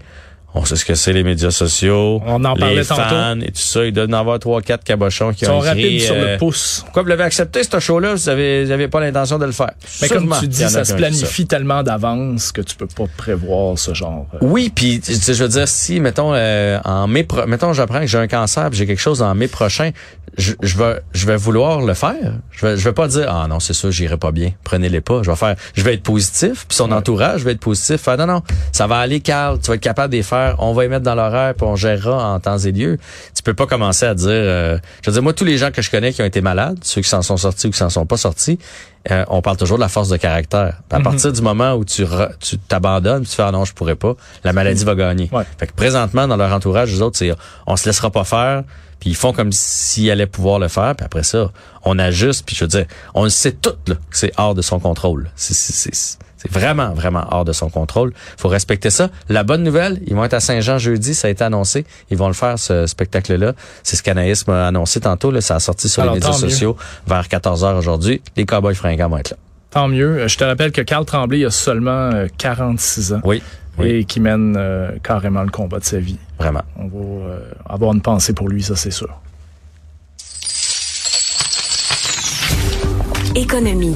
on 0.53 0.65
sait 0.65 0.75
ce 0.75 0.83
que 0.83 0.95
c'est 0.95 1.13
les 1.13 1.23
médias 1.23 1.51
sociaux. 1.51 2.21
On 2.25 2.43
en 2.43 2.55
parlait 2.55 2.75
les 2.75 2.83
fans 2.83 3.39
et 3.39 3.51
tout 3.51 3.61
ça. 3.61 3.85
Il 3.85 3.93
doit 3.93 4.03
y 4.03 4.07
en 4.07 4.13
avoir 4.13 4.39
trois, 4.39 4.61
quatre 4.61 4.83
cabochons 4.83 5.31
qui 5.31 5.45
Ils 5.45 5.51
ont 5.51 5.59
rapides 5.59 6.01
sur 6.01 6.15
le 6.15 6.21
euh, 6.21 6.37
pouce. 6.37 6.81
Pourquoi 6.83 7.03
vous 7.03 7.09
l'avez 7.09 7.23
accepté, 7.23 7.61
ce 7.63 7.79
show-là? 7.79 8.15
Vous 8.15 8.29
avez, 8.29 8.65
vous 8.65 8.71
avez 8.71 8.87
pas 8.87 8.99
l'intention 8.99 9.39
de 9.39 9.45
le 9.45 9.53
faire. 9.53 9.71
Mais 10.01 10.09
comme 10.09 10.35
tu 10.39 10.47
dis, 10.47 10.67
ça 10.67 10.83
se 10.83 10.93
planifie 10.93 11.47
tellement 11.47 11.83
d'avance 11.83 12.51
que 12.51 12.61
tu 12.61 12.75
peux 12.75 12.87
pas 12.87 13.05
prévoir 13.15 13.77
ce 13.77 13.93
genre. 13.93 14.27
Euh. 14.33 14.39
Oui, 14.41 14.71
puis 14.73 15.01
je 15.05 15.43
veux 15.43 15.49
dire, 15.49 15.67
si, 15.67 15.99
mettons, 15.99 16.33
euh, 16.33 16.79
en 16.83 17.07
mai, 17.07 17.25
mettons, 17.47 17.73
j'apprends 17.73 18.01
que 18.01 18.07
j'ai 18.07 18.17
un 18.17 18.27
cancer 18.27 18.69
j'ai 18.71 18.87
quelque 18.87 18.99
chose 18.99 19.21
en 19.21 19.33
mai 19.35 19.47
prochain, 19.47 19.91
je, 20.37 20.53
je 20.61 20.77
vais 20.77 21.01
je 21.13 21.25
vais 21.27 21.35
vouloir 21.35 21.81
le 21.81 21.93
faire. 21.93 22.33
Je 22.51 22.65
vais 22.65 22.77
je 22.77 22.83
vais 22.83 22.93
pas 22.93 23.07
dire 23.07 23.25
ah 23.29 23.47
non, 23.49 23.59
c'est 23.59 23.73
ça, 23.73 23.91
j'irai 23.91 24.17
pas 24.17 24.31
bien. 24.31 24.51
Prenez-les 24.63 25.01
pas. 25.01 25.21
Je 25.23 25.29
vais 25.29 25.35
faire 25.35 25.55
je 25.73 25.83
vais 25.83 25.93
être 25.95 26.03
positif, 26.03 26.65
puis 26.67 26.75
son 26.77 26.91
entourage 26.91 27.43
va 27.43 27.51
être 27.51 27.59
positif. 27.59 28.01
Faire 28.01 28.17
non 28.17 28.27
non, 28.27 28.41
ça 28.71 28.87
va 28.87 28.97
aller 28.99 29.19
Carl, 29.19 29.59
tu 29.59 29.67
vas 29.67 29.75
être 29.75 29.81
capable 29.81 30.11
de 30.13 30.17
les 30.17 30.23
faire, 30.23 30.55
on 30.59 30.73
va 30.73 30.83
les 30.83 30.89
mettre 30.89 31.03
dans 31.03 31.15
l'horaire 31.15 31.53
puis 31.55 31.65
on 31.67 31.75
gérera 31.75 32.33
en 32.33 32.39
temps 32.39 32.57
et 32.57 32.71
lieu. 32.71 32.97
Tu 33.35 33.43
peux 33.43 33.53
pas 33.53 33.65
commencer 33.67 34.05
à 34.05 34.13
dire 34.15 34.29
euh, 34.29 34.77
je 35.03 35.09
veux 35.09 35.13
dire 35.13 35.23
moi 35.23 35.33
tous 35.33 35.45
les 35.45 35.57
gens 35.57 35.71
que 35.71 35.81
je 35.81 35.91
connais 35.91 36.13
qui 36.13 36.21
ont 36.21 36.25
été 36.25 36.41
malades, 36.41 36.77
ceux 36.81 37.01
qui 37.01 37.09
s'en 37.09 37.21
sont 37.21 37.37
sortis 37.37 37.67
ou 37.67 37.71
qui 37.71 37.77
s'en 37.77 37.89
sont 37.89 38.05
pas 38.05 38.17
sortis, 38.17 38.57
euh, 39.11 39.25
on 39.29 39.41
parle 39.41 39.57
toujours 39.57 39.77
de 39.77 39.81
la 39.83 39.89
force 39.89 40.09
de 40.09 40.17
caractère. 40.17 40.77
À 40.91 40.97
Mhm. 40.99 41.03
partir 41.03 41.33
du 41.33 41.41
moment 41.41 41.73
où 41.73 41.83
tu 41.83 42.03
re- 42.03 42.31
tu 42.39 42.57
t'abandonnes, 42.57 43.23
tu 43.25 43.35
fais 43.35 43.43
ah 43.43 43.51
non, 43.51 43.65
je 43.65 43.73
pourrais 43.73 43.95
pas, 43.95 44.13
la 44.43 44.53
maladie 44.53 44.85
va 44.85 44.95
gagner. 44.95 45.29
Ouais. 45.33 45.43
Fait 45.57 45.67
que 45.67 45.73
présentement 45.73 46.27
dans 46.27 46.37
leur 46.37 46.53
entourage, 46.53 46.91
les 46.91 47.01
autres 47.01 47.17
c'est 47.17 47.33
on 47.67 47.75
se 47.75 47.85
laissera 47.89 48.11
pas 48.11 48.23
faire, 48.23 48.63
puis 49.01 49.09
ils 49.09 49.15
font 49.15 49.33
comme 49.33 49.51
s'ils 49.51 50.09
allaient 50.09 50.25
pouvoir 50.27 50.59
le 50.59 50.69
faire, 50.69 50.95
puis 50.95 51.05
après 51.05 51.23
ça, 51.23 51.51
on 51.83 51.99
ajuste, 51.99 52.45
puis 52.45 52.55
je 52.55 52.63
veux 52.63 52.69
dire, 52.69 52.85
on 53.13 53.25
le 53.25 53.29
sait 53.29 53.51
tout 53.51 53.73
là 53.87 53.95
que 53.95 54.17
c'est 54.17 54.31
hors 54.37 54.55
de 54.55 54.61
son 54.61 54.79
contrôle. 54.79 55.29
C'est 55.35 55.53
c'est 55.53 55.73
c'est 55.73 56.17
c'est 56.37 56.51
vraiment 56.51 56.93
vraiment 56.93 57.25
hors 57.31 57.43
de 57.45 57.51
son 57.53 57.69
contrôle. 57.69 58.13
Faut 58.37 58.47
respecter 58.47 58.89
ça. 58.89 59.09
La 59.29 59.43
bonne 59.43 59.61
nouvelle, 59.63 59.99
ils 60.07 60.15
vont 60.15 60.23
être 60.23 60.33
à 60.33 60.39
Saint-Jean 60.39 60.77
jeudi, 60.79 61.13
ça 61.13 61.27
a 61.27 61.31
été 61.31 61.43
annoncé, 61.43 61.85
ils 62.09 62.17
vont 62.17 62.27
le 62.27 62.33
faire 62.33 62.57
ce 62.57 62.87
spectacle 62.87 63.35
là. 63.35 63.53
C'est 63.83 63.95
ce 63.95 64.01
qu'Anaïs 64.03 64.47
m'a 64.47 64.67
annoncé 64.67 64.99
tantôt 65.01 65.29
là, 65.31 65.41
ça 65.41 65.55
a 65.55 65.59
sorti 65.59 65.89
sur 65.89 66.01
Alors, 66.03 66.13
les 66.15 66.19
médias 66.21 66.31
mieux. 66.33 66.49
sociaux 66.49 66.77
vers 67.07 67.27
14h 67.27 67.75
aujourd'hui. 67.77 68.21
Les 68.37 68.45
Cowboys 68.45 68.75
fringants 68.75 69.09
vont 69.09 69.17
être 69.17 69.31
là. 69.31 69.37
Tant 69.71 69.87
mieux. 69.87 70.17
Euh, 70.19 70.27
Je 70.27 70.37
te 70.37 70.43
rappelle 70.43 70.71
que 70.71 70.81
Carl 70.81 71.05
Tremblay 71.05 71.39
il 71.39 71.45
a 71.45 71.49
seulement 71.51 71.91
euh, 72.13 72.27
46 72.37 73.13
ans 73.13 73.21
Oui. 73.23 73.41
Oui, 73.77 73.87
et 73.89 74.03
qui 74.05 74.19
mène 74.19 74.55
euh, 74.57 74.91
carrément 75.03 75.43
le 75.43 75.49
combat 75.49 75.79
de 75.79 75.85
sa 75.85 75.99
vie. 75.99 76.17
vraiment. 76.37 76.63
On 76.77 76.87
va 76.87 76.97
euh, 77.29 77.39
avoir 77.67 77.93
une 77.93 78.01
pensée 78.01 78.33
pour 78.33 78.49
lui, 78.49 78.61
ça 78.63 78.75
c'est 78.75 78.91
sûr. 78.91 79.09
Économie. 83.35 83.95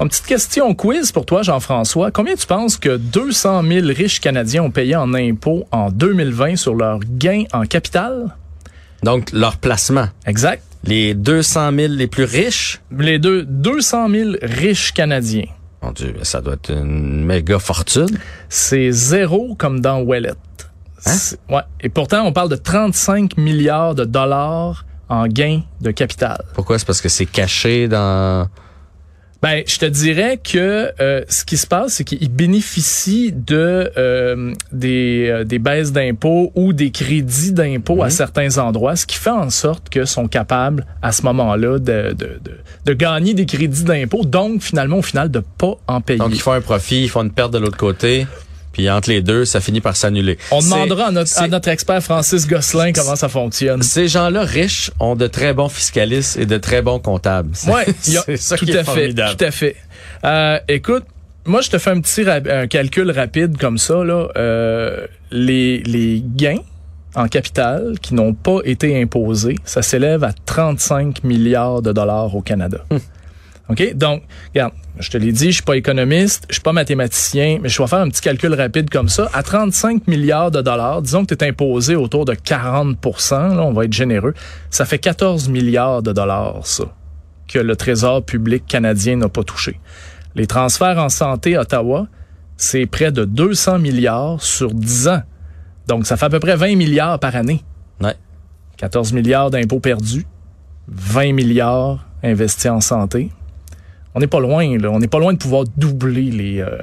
Une 0.00 0.08
petite 0.08 0.26
question 0.26 0.74
quiz 0.74 1.12
pour 1.12 1.26
toi, 1.26 1.42
Jean-François. 1.42 2.10
Combien 2.10 2.34
tu 2.34 2.46
penses 2.46 2.76
que 2.76 2.96
200 2.96 3.62
000 3.64 3.86
riches 3.88 4.20
Canadiens 4.20 4.62
ont 4.64 4.70
payé 4.70 4.96
en 4.96 5.12
impôts 5.14 5.66
en 5.72 5.90
2020 5.90 6.56
sur 6.56 6.74
leurs 6.74 7.00
gains 7.00 7.44
en 7.52 7.64
capital? 7.64 8.34
Donc 9.02 9.30
leur 9.32 9.56
placement, 9.56 10.08
Exact. 10.26 10.62
les 10.84 11.14
200 11.14 11.72
000 11.74 11.92
les 11.94 12.06
plus 12.06 12.24
riches, 12.24 12.80
Les 12.96 13.18
deux, 13.18 13.44
200 13.44 14.08
000 14.10 14.30
riches 14.42 14.92
Canadiens. 14.92 15.46
Mon 15.82 15.92
Dieu, 15.92 16.14
ça 16.22 16.40
doit 16.40 16.54
être 16.54 16.70
une 16.70 17.24
méga 17.24 17.58
fortune. 17.58 18.18
C'est 18.48 18.90
zéro 18.92 19.54
comme 19.56 19.80
dans 19.80 20.00
Wallet. 20.00 20.34
C'est- 20.98 21.38
Ouais. 21.48 21.62
Et 21.80 21.88
pourtant, 21.88 22.24
on 22.26 22.32
parle 22.32 22.50
de 22.50 22.56
35 22.56 23.36
milliards 23.38 23.94
de 23.94 24.04
dollars 24.04 24.84
en 25.08 25.26
gains 25.26 25.62
de 25.80 25.90
capital. 25.90 26.42
Pourquoi? 26.54 26.78
C'est 26.78 26.86
parce 26.86 27.00
que 27.00 27.08
c'est 27.08 27.26
caché 27.26 27.88
dans... 27.88 28.46
Ben, 29.42 29.62
je 29.66 29.78
te 29.78 29.86
dirais 29.86 30.36
que 30.36 30.92
euh, 31.00 31.22
ce 31.28 31.46
qui 31.46 31.56
se 31.56 31.66
passe, 31.66 31.94
c'est 31.94 32.04
qu'ils 32.04 32.30
bénéficient 32.30 33.32
de 33.32 33.90
euh, 33.96 34.52
des, 34.70 35.28
euh, 35.30 35.44
des 35.44 35.58
baisses 35.58 35.92
d'impôts 35.92 36.52
ou 36.54 36.74
des 36.74 36.90
crédits 36.90 37.52
d'impôts 37.52 38.02
à 38.02 38.10
certains 38.10 38.58
endroits, 38.58 38.96
ce 38.96 39.06
qui 39.06 39.16
fait 39.16 39.30
en 39.30 39.48
sorte 39.48 39.88
que 39.88 40.04
sont 40.04 40.28
capables 40.28 40.84
à 41.00 41.12
ce 41.12 41.22
moment-là 41.22 41.78
de, 41.78 42.12
de, 42.12 42.12
de, 42.12 42.58
de 42.84 42.92
gagner 42.92 43.32
des 43.32 43.46
crédits 43.46 43.84
d'impôts, 43.84 44.24
donc 44.26 44.60
finalement 44.60 44.98
au 44.98 45.02
final 45.02 45.30
de 45.30 45.42
pas 45.56 45.74
en 45.86 46.02
payer. 46.02 46.18
Donc, 46.18 46.34
ils 46.34 46.40
font 46.40 46.52
un 46.52 46.60
profit, 46.60 47.04
ils 47.04 47.08
font 47.08 47.22
une 47.22 47.30
perte 47.30 47.52
de 47.52 47.58
l'autre 47.58 47.78
côté, 47.78 48.26
puis 48.72 48.88
entre 48.90 49.10
les 49.10 49.20
deux, 49.22 49.44
ça 49.44 49.60
finit 49.60 49.80
par 49.80 49.96
s'annuler. 49.96 50.38
On 50.50 50.60
demandera 50.60 51.06
à 51.06 51.10
notre, 51.10 51.32
à 51.38 51.42
c'est- 51.42 51.48
notre 51.48 51.68
expert 51.68 52.02
Francis 52.02 52.46
Gosselin 52.46 52.92
comment 52.92 53.16
ça 53.16 53.28
fonctionne. 53.28 53.82
Ces 53.82 54.08
gens-là 54.08 54.42
riches 54.44 54.90
ont 55.00 55.16
de 55.16 55.26
très 55.26 55.52
bons 55.54 55.68
fiscalistes 55.68 56.36
et 56.36 56.46
de 56.46 56.56
très 56.58 56.82
bons 56.82 56.98
comptables. 56.98 57.50
C'est 57.54 57.70
ça 58.36 58.56
tout 58.56 58.64
qui 58.64 58.72
est 58.72 58.78
à 58.78 58.84
fait, 58.84 59.12
tout 59.12 59.44
à 59.44 59.50
fait. 59.50 59.76
Euh, 60.24 60.58
écoute, 60.68 61.04
moi 61.46 61.60
je 61.62 61.70
te 61.70 61.78
fais 61.78 61.90
un 61.90 62.00
petit 62.00 62.22
un 62.28 62.66
calcul 62.66 63.10
rapide 63.10 63.56
comme 63.58 63.78
ça 63.78 64.04
là. 64.04 64.28
Euh, 64.36 65.06
les 65.32 65.78
les 65.84 66.22
gains 66.24 66.60
en 67.16 67.26
capital 67.26 67.94
qui 68.00 68.14
n'ont 68.14 68.34
pas 68.34 68.58
été 68.64 69.00
imposés, 69.02 69.56
ça 69.64 69.82
s'élève 69.82 70.22
à 70.22 70.32
35 70.46 71.24
milliards 71.24 71.82
de 71.82 71.92
dollars 71.92 72.34
au 72.36 72.40
Canada. 72.40 72.78
OK? 73.70 73.94
Donc, 73.94 74.22
regarde, 74.48 74.72
je 74.98 75.10
te 75.10 75.16
l'ai 75.16 75.32
dit, 75.32 75.46
je 75.46 75.56
suis 75.56 75.62
pas 75.62 75.76
économiste, 75.76 76.44
je 76.48 76.54
suis 76.54 76.62
pas 76.62 76.72
mathématicien, 76.72 77.58
mais 77.62 77.68
je 77.68 77.80
vais 77.80 77.88
faire 77.88 78.00
un 78.00 78.08
petit 78.08 78.20
calcul 78.20 78.52
rapide 78.54 78.90
comme 78.90 79.08
ça. 79.08 79.30
À 79.32 79.42
35 79.42 80.08
milliards 80.08 80.50
de 80.50 80.60
dollars, 80.60 81.02
disons 81.02 81.24
que 81.24 81.34
tu 81.34 81.44
es 81.44 81.48
imposé 81.48 81.94
autour 81.94 82.24
de 82.24 82.34
40% 82.34 83.56
là, 83.56 83.62
on 83.62 83.72
va 83.72 83.84
être 83.84 83.92
généreux, 83.92 84.34
ça 84.70 84.84
fait 84.84 84.98
14 84.98 85.48
milliards 85.48 86.02
de 86.02 86.12
dollars, 86.12 86.66
ça, 86.66 86.84
que 87.48 87.58
le 87.58 87.76
Trésor 87.76 88.24
public 88.24 88.66
canadien 88.66 89.16
n'a 89.16 89.28
pas 89.28 89.44
touché. 89.44 89.78
Les 90.34 90.46
transferts 90.46 90.98
en 90.98 91.08
santé 91.08 91.56
à 91.56 91.62
Ottawa, 91.62 92.06
c'est 92.56 92.86
près 92.86 93.12
de 93.12 93.24
200 93.24 93.78
milliards 93.78 94.42
sur 94.42 94.74
10 94.74 95.08
ans. 95.08 95.22
Donc, 95.86 96.06
ça 96.06 96.16
fait 96.16 96.26
à 96.26 96.30
peu 96.30 96.40
près 96.40 96.56
20 96.56 96.76
milliards 96.76 97.18
par 97.18 97.34
année. 97.34 97.64
Ouais. 98.00 98.14
14 98.76 99.12
milliards 99.12 99.50
d'impôts 99.50 99.80
perdus, 99.80 100.26
20 100.88 101.32
milliards 101.32 102.06
investis 102.22 102.70
en 102.70 102.80
santé. 102.80 103.30
On 104.14 104.20
n'est 104.20 104.26
pas 104.26 104.40
loin, 104.40 104.78
là. 104.78 104.90
On 104.90 104.98
n'est 104.98 105.08
pas 105.08 105.18
loin 105.18 105.32
de 105.32 105.38
pouvoir 105.38 105.64
doubler 105.76 106.30
les, 106.30 106.60
euh, 106.60 106.78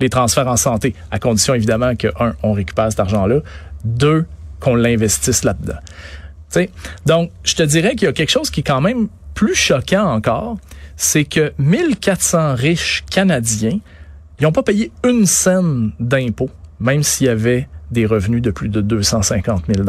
les 0.00 0.08
transferts 0.08 0.48
en 0.48 0.56
santé, 0.56 0.94
à 1.10 1.18
condition 1.18 1.54
évidemment 1.54 1.94
que, 1.96 2.08
un, 2.20 2.34
on 2.42 2.52
récupère 2.52 2.90
cet 2.90 3.00
argent-là, 3.00 3.40
deux, 3.84 4.26
qu'on 4.60 4.74
l'investisse 4.74 5.44
là-dedans. 5.44 5.78
Donc, 7.06 7.30
je 7.42 7.54
te 7.54 7.62
dirais 7.62 7.96
qu'il 7.96 8.06
y 8.06 8.08
a 8.08 8.12
quelque 8.12 8.30
chose 8.30 8.50
qui 8.50 8.60
est 8.60 8.64
quand 8.64 8.80
même 8.80 9.08
plus 9.34 9.54
choquant 9.54 10.06
encore, 10.06 10.56
c'est 10.96 11.24
que 11.24 11.52
1400 11.58 12.54
riches 12.54 13.04
Canadiens, 13.10 13.78
ils 14.38 14.44
n'ont 14.44 14.52
pas 14.52 14.62
payé 14.62 14.92
une 15.04 15.26
scène 15.26 15.92
d'impôt, 15.98 16.50
même 16.80 17.02
s'il 17.02 17.26
y 17.26 17.30
avait 17.30 17.68
des 17.90 18.06
revenus 18.06 18.42
de 18.42 18.50
plus 18.50 18.68
de 18.68 18.80
250 18.80 19.64
000 19.66 19.88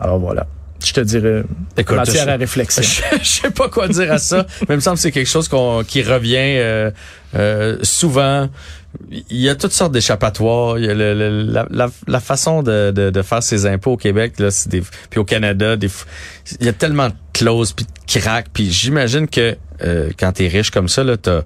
Alors 0.00 0.18
voilà, 0.18 0.46
je 0.84 0.92
te 0.92 1.00
dirais 1.00 1.42
Écoute, 1.76 1.96
matière 1.96 2.24
je- 2.24 2.30
à 2.30 2.36
réflexion. 2.36 2.82
Je, 2.82 3.18
je 3.22 3.28
sais 3.28 3.50
pas 3.50 3.68
quoi 3.68 3.88
dire 3.88 4.12
à 4.12 4.18
ça, 4.18 4.46
mais 4.68 4.74
il 4.74 4.76
me 4.76 4.80
semble 4.80 4.96
que 4.96 5.02
c'est 5.02 5.12
quelque 5.12 5.26
chose 5.28 5.48
qu'on, 5.48 5.82
qui 5.86 6.02
revient 6.02 6.36
euh, 6.38 6.90
euh, 7.34 7.78
souvent. 7.82 8.48
Il 9.10 9.36
y 9.36 9.48
a 9.48 9.54
toutes 9.54 9.72
sortes 9.72 9.92
d'échappatoires. 9.92 10.78
Il 10.78 10.86
y 10.86 10.88
a 10.90 10.94
le- 10.94 11.14
le- 11.14 11.42
la, 11.42 11.66
la, 11.70 11.88
la 12.06 12.20
façon 12.20 12.62
de, 12.62 12.90
de, 12.90 13.10
de 13.10 13.22
faire 13.22 13.42
ses 13.42 13.66
impôts 13.66 13.92
au 13.92 13.96
Québec, 13.96 14.34
là, 14.38 14.50
c'est 14.50 14.68
des, 14.70 14.82
puis 15.10 15.20
au 15.20 15.24
Canada, 15.24 15.76
des, 15.76 15.90
il 16.60 16.66
y 16.66 16.68
a 16.68 16.72
tellement 16.72 17.08
de 17.08 17.14
clauses 17.32 17.72
puis 17.72 17.84
de 17.84 18.20
cracks. 18.20 18.46
Puis 18.52 18.70
j'imagine 18.70 19.28
que 19.28 19.56
euh, 19.84 20.10
quand 20.18 20.32
t'es 20.32 20.48
riche 20.48 20.70
comme 20.70 20.88
ça, 20.88 21.04
là, 21.04 21.16
t'as 21.16 21.42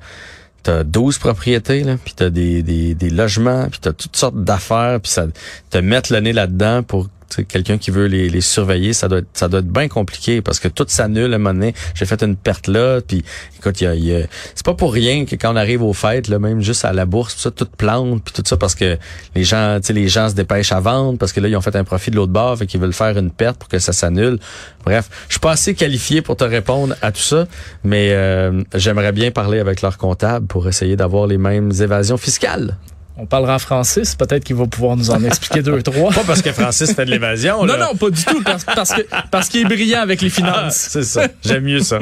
T'as 0.64 0.84
12 0.84 1.18
propriétés, 1.18 1.82
là, 1.82 1.96
puis 2.04 2.14
t'as 2.14 2.30
des, 2.30 2.62
des, 2.62 2.94
des 2.94 3.10
logements, 3.10 3.66
puis 3.68 3.80
t'as 3.80 3.92
toutes 3.92 4.14
sortes 4.14 4.44
d'affaires, 4.44 5.00
puis 5.00 5.10
ça 5.10 5.26
te 5.70 5.78
mettre 5.78 6.12
le 6.12 6.20
nez 6.20 6.32
là-dedans 6.32 6.84
pour 6.84 7.06
tu 7.06 7.10
quelqu'un 7.40 7.78
qui 7.78 7.90
veut 7.90 8.06
les, 8.06 8.40
surveiller, 8.40 8.92
ça 8.92 9.08
doit 9.08 9.20
être, 9.20 9.60
bien 9.66 9.88
compliqué 9.88 10.42
parce 10.42 10.58
que 10.58 10.68
tout 10.68 10.84
s'annule 10.88 11.32
à 11.32 11.36
un 11.36 11.38
moment. 11.38 11.70
J'ai 11.94 12.06
fait 12.06 12.22
une 12.22 12.36
perte 12.36 12.66
là, 12.66 13.00
puis 13.00 13.24
écoute, 13.58 13.80
y 13.80 13.86
a, 13.86 13.94
y 13.94 14.14
a- 14.14 14.26
c'est 14.54 14.64
pas 14.64 14.74
pour 14.74 14.92
rien 14.92 15.24
que 15.24 15.36
quand 15.36 15.52
on 15.52 15.56
arrive 15.56 15.82
aux 15.82 15.92
fêtes, 15.92 16.28
là, 16.28 16.38
même 16.38 16.60
juste 16.60 16.84
à 16.84 16.92
la 16.92 17.06
bourse, 17.06 17.34
tout 17.34 17.40
ça, 17.40 17.50
tout 17.50 17.68
plante, 17.76 18.22
puis 18.24 18.34
tout 18.34 18.42
ça 18.44 18.56
parce 18.56 18.74
que 18.74 18.98
les 19.34 19.44
gens, 19.44 19.78
les 19.88 20.08
gens 20.08 20.28
se 20.28 20.34
dépêchent 20.34 20.72
à 20.72 20.80
vendre 20.80 21.18
parce 21.18 21.32
que 21.32 21.40
là 21.40 21.48
ils 21.48 21.56
ont 21.56 21.60
fait 21.60 21.76
un 21.76 21.84
profit 21.84 22.10
de 22.10 22.16
l'autre 22.16 22.32
bord, 22.32 22.58
fait 22.58 22.66
qu'ils 22.66 22.80
veulent 22.80 22.92
faire 22.92 23.16
une 23.16 23.30
perte 23.30 23.58
pour 23.58 23.68
que 23.68 23.78
ça 23.78 23.92
s'annule. 23.92 24.38
Bref, 24.84 25.08
je 25.28 25.34
suis 25.34 25.40
pas 25.40 25.52
assez 25.52 25.74
qualifié 25.74 26.22
pour 26.22 26.36
te 26.36 26.44
répondre 26.44 26.94
à 27.02 27.12
tout 27.12 27.20
ça, 27.20 27.46
mais 27.84 28.10
euh, 28.12 28.62
j'aimerais 28.74 29.12
bien 29.12 29.30
parler 29.30 29.58
avec 29.58 29.82
leur 29.82 29.98
comptable 29.98 30.46
pour 30.46 30.68
essayer 30.68 30.96
d'avoir 30.96 31.26
les 31.26 31.38
mêmes 31.38 31.70
évasions 31.80 32.16
fiscales. 32.16 32.76
On 33.18 33.26
parlera 33.26 33.58
Francis, 33.58 34.14
peut-être 34.14 34.42
qu'il 34.44 34.56
va 34.56 34.66
pouvoir 34.66 34.96
nous 34.96 35.10
en 35.10 35.22
expliquer 35.22 35.62
deux, 35.62 35.82
trois. 35.82 36.12
Pas 36.12 36.24
parce 36.26 36.40
que 36.42 36.50
Francis 36.52 36.92
fait 36.94 37.04
de 37.04 37.10
l'évasion. 37.10 37.64
Non, 37.64 37.74
là. 37.76 37.88
non, 37.90 37.94
pas 37.96 38.08
du 38.10 38.24
tout, 38.24 38.42
parce, 38.42 38.64
parce 38.64 38.92
que 38.94 39.02
parce 39.30 39.48
qu'il 39.48 39.60
est 39.60 39.64
brillant 39.64 40.00
avec 40.00 40.22
les 40.22 40.28
Ah, 40.28 40.34
finances. 40.34 40.86
c'est 40.90 41.02
ça. 41.04 41.26
J'aime 41.44 41.64
mieux 41.64 41.80
ça. 41.80 41.98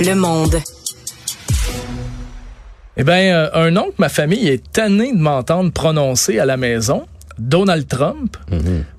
Le 0.00 0.14
monde. 0.14 0.60
Eh 2.96 3.04
bien, 3.04 3.16
euh, 3.34 3.50
un 3.54 3.70
nom 3.70 3.86
que 3.86 3.94
ma 3.98 4.08
famille 4.08 4.48
est 4.48 4.72
tannée 4.72 5.12
de 5.12 5.18
m'entendre 5.18 5.70
prononcer 5.72 6.38
à 6.38 6.44
la 6.46 6.56
maison, 6.56 7.06
Donald 7.38 7.86
Trump. 7.86 8.36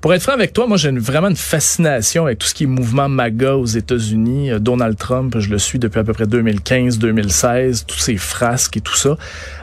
Pour 0.00 0.14
être 0.14 0.22
franc 0.22 0.32
avec 0.32 0.52
toi, 0.52 0.66
moi 0.66 0.76
j'ai 0.76 0.90
vraiment 0.90 1.28
une 1.28 1.36
fascination 1.36 2.26
avec 2.26 2.38
tout 2.38 2.46
ce 2.46 2.54
qui 2.54 2.64
est 2.64 2.66
mouvement 2.66 3.08
MAGA 3.08 3.56
aux 3.56 3.66
États-Unis. 3.66 4.50
Euh, 4.50 4.58
Donald 4.58 4.96
Trump, 4.96 5.36
je 5.38 5.50
le 5.50 5.58
suis 5.58 5.78
depuis 5.78 6.00
à 6.00 6.04
peu 6.04 6.12
près 6.12 6.24
2015-2016, 6.24 7.84
tous 7.86 7.98
ses 7.98 8.16
frasques 8.16 8.76
et 8.76 8.80
tout 8.80 8.96
ça. 8.96 9.16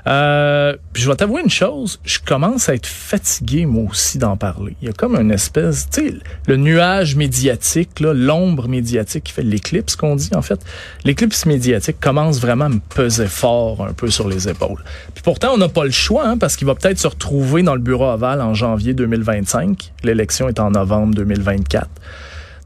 Euh, 0.08 0.76
puis 0.94 1.04
je 1.04 1.10
vais 1.10 1.16
t'avouer 1.16 1.42
une 1.42 1.50
chose, 1.50 2.00
je 2.06 2.20
commence 2.26 2.70
à 2.70 2.76
être 2.76 2.86
fatigué 2.86 3.66
moi 3.66 3.86
aussi 3.90 4.18
d'en 4.18 4.38
parler. 4.38 4.76
Il 4.82 4.88
y 4.88 4.90
a 4.90 4.94
comme 4.94 5.16
une 5.16 5.32
espèce, 5.32 5.88
tu 5.92 6.10
sais, 6.10 6.14
le 6.48 6.56
nuage 6.56 7.16
médiatique, 7.16 8.00
l'ombre 8.00 8.68
médiatique 8.68 9.26
qui 9.26 9.34
fait 9.34 9.44
l'éclipse 9.44 9.96
qu'on 9.96 10.16
dit 10.16 10.32
en 10.34 10.42
fait. 10.42 10.60
L'éclipse 11.04 11.46
médiatique 11.46 12.00
commence 12.00 12.40
vraiment 12.40 12.66
à 12.66 12.70
me 12.70 12.80
peser 12.80 13.28
fort 13.28 13.86
un 13.86 13.94
peu 13.94 14.10
sur 14.10 14.30
les 14.30 14.48
épaules. 14.48 14.84
Puis 15.14 15.24
pourtant, 15.24 15.54
on 15.54 15.58
n'a 15.58 15.70
pas 15.70 15.84
le 15.84 15.92
choix, 15.92 16.26
hein, 16.26 16.38
parce 16.38 16.56
qu'il 16.56 16.68
va 16.68 16.76
peut-être 16.76 17.00
se 17.00 17.08
retrouver 17.08 17.64
dans 17.64 17.76
le 17.76 17.82
bureau 17.82 18.06
aval 18.06 18.42
en 18.42 18.54
janvier 18.54 18.67
janvier 18.68 18.94
2025. 18.94 19.94
L'élection 20.04 20.50
est 20.50 20.60
en 20.60 20.72
novembre 20.72 21.16
2024. 21.16 21.88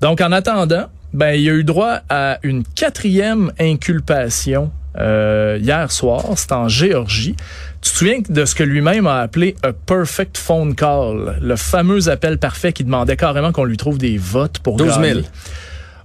Donc, 0.02 0.20
en 0.22 0.32
attendant, 0.32 0.86
ben, 1.14 1.34
il 1.34 1.48
a 1.50 1.54
eu 1.54 1.64
droit 1.64 2.00
à 2.10 2.40
une 2.44 2.64
quatrième 2.64 3.52
inculpation 3.60 4.72
euh, 4.98 5.58
hier 5.62 5.92
soir. 5.92 6.24
C'est 6.36 6.52
en 6.52 6.68
Géorgie. 6.68 7.36
Tu 7.82 7.92
te 7.92 7.96
souviens 7.98 8.20
de 8.28 8.46
ce 8.46 8.56
que 8.56 8.64
lui-même 8.64 9.06
a 9.08 9.20
appelé 9.20 9.56
a 9.64 9.74
perfect 9.74 10.38
phone 10.38 10.74
call, 10.76 11.38
le 11.42 11.56
fameux 11.56 12.10
appel 12.10 12.38
parfait 12.40 12.74
qui 12.74 12.84
demandait 12.84 13.16
carrément 13.18 13.52
qu'on 13.52 13.64
lui 13.64 13.78
trouve 13.78 13.98
des 13.98 14.18
votes 14.18 14.60
pour 14.60 14.78
12 14.78 14.88
000. 14.88 15.02
gagner. 15.02 15.22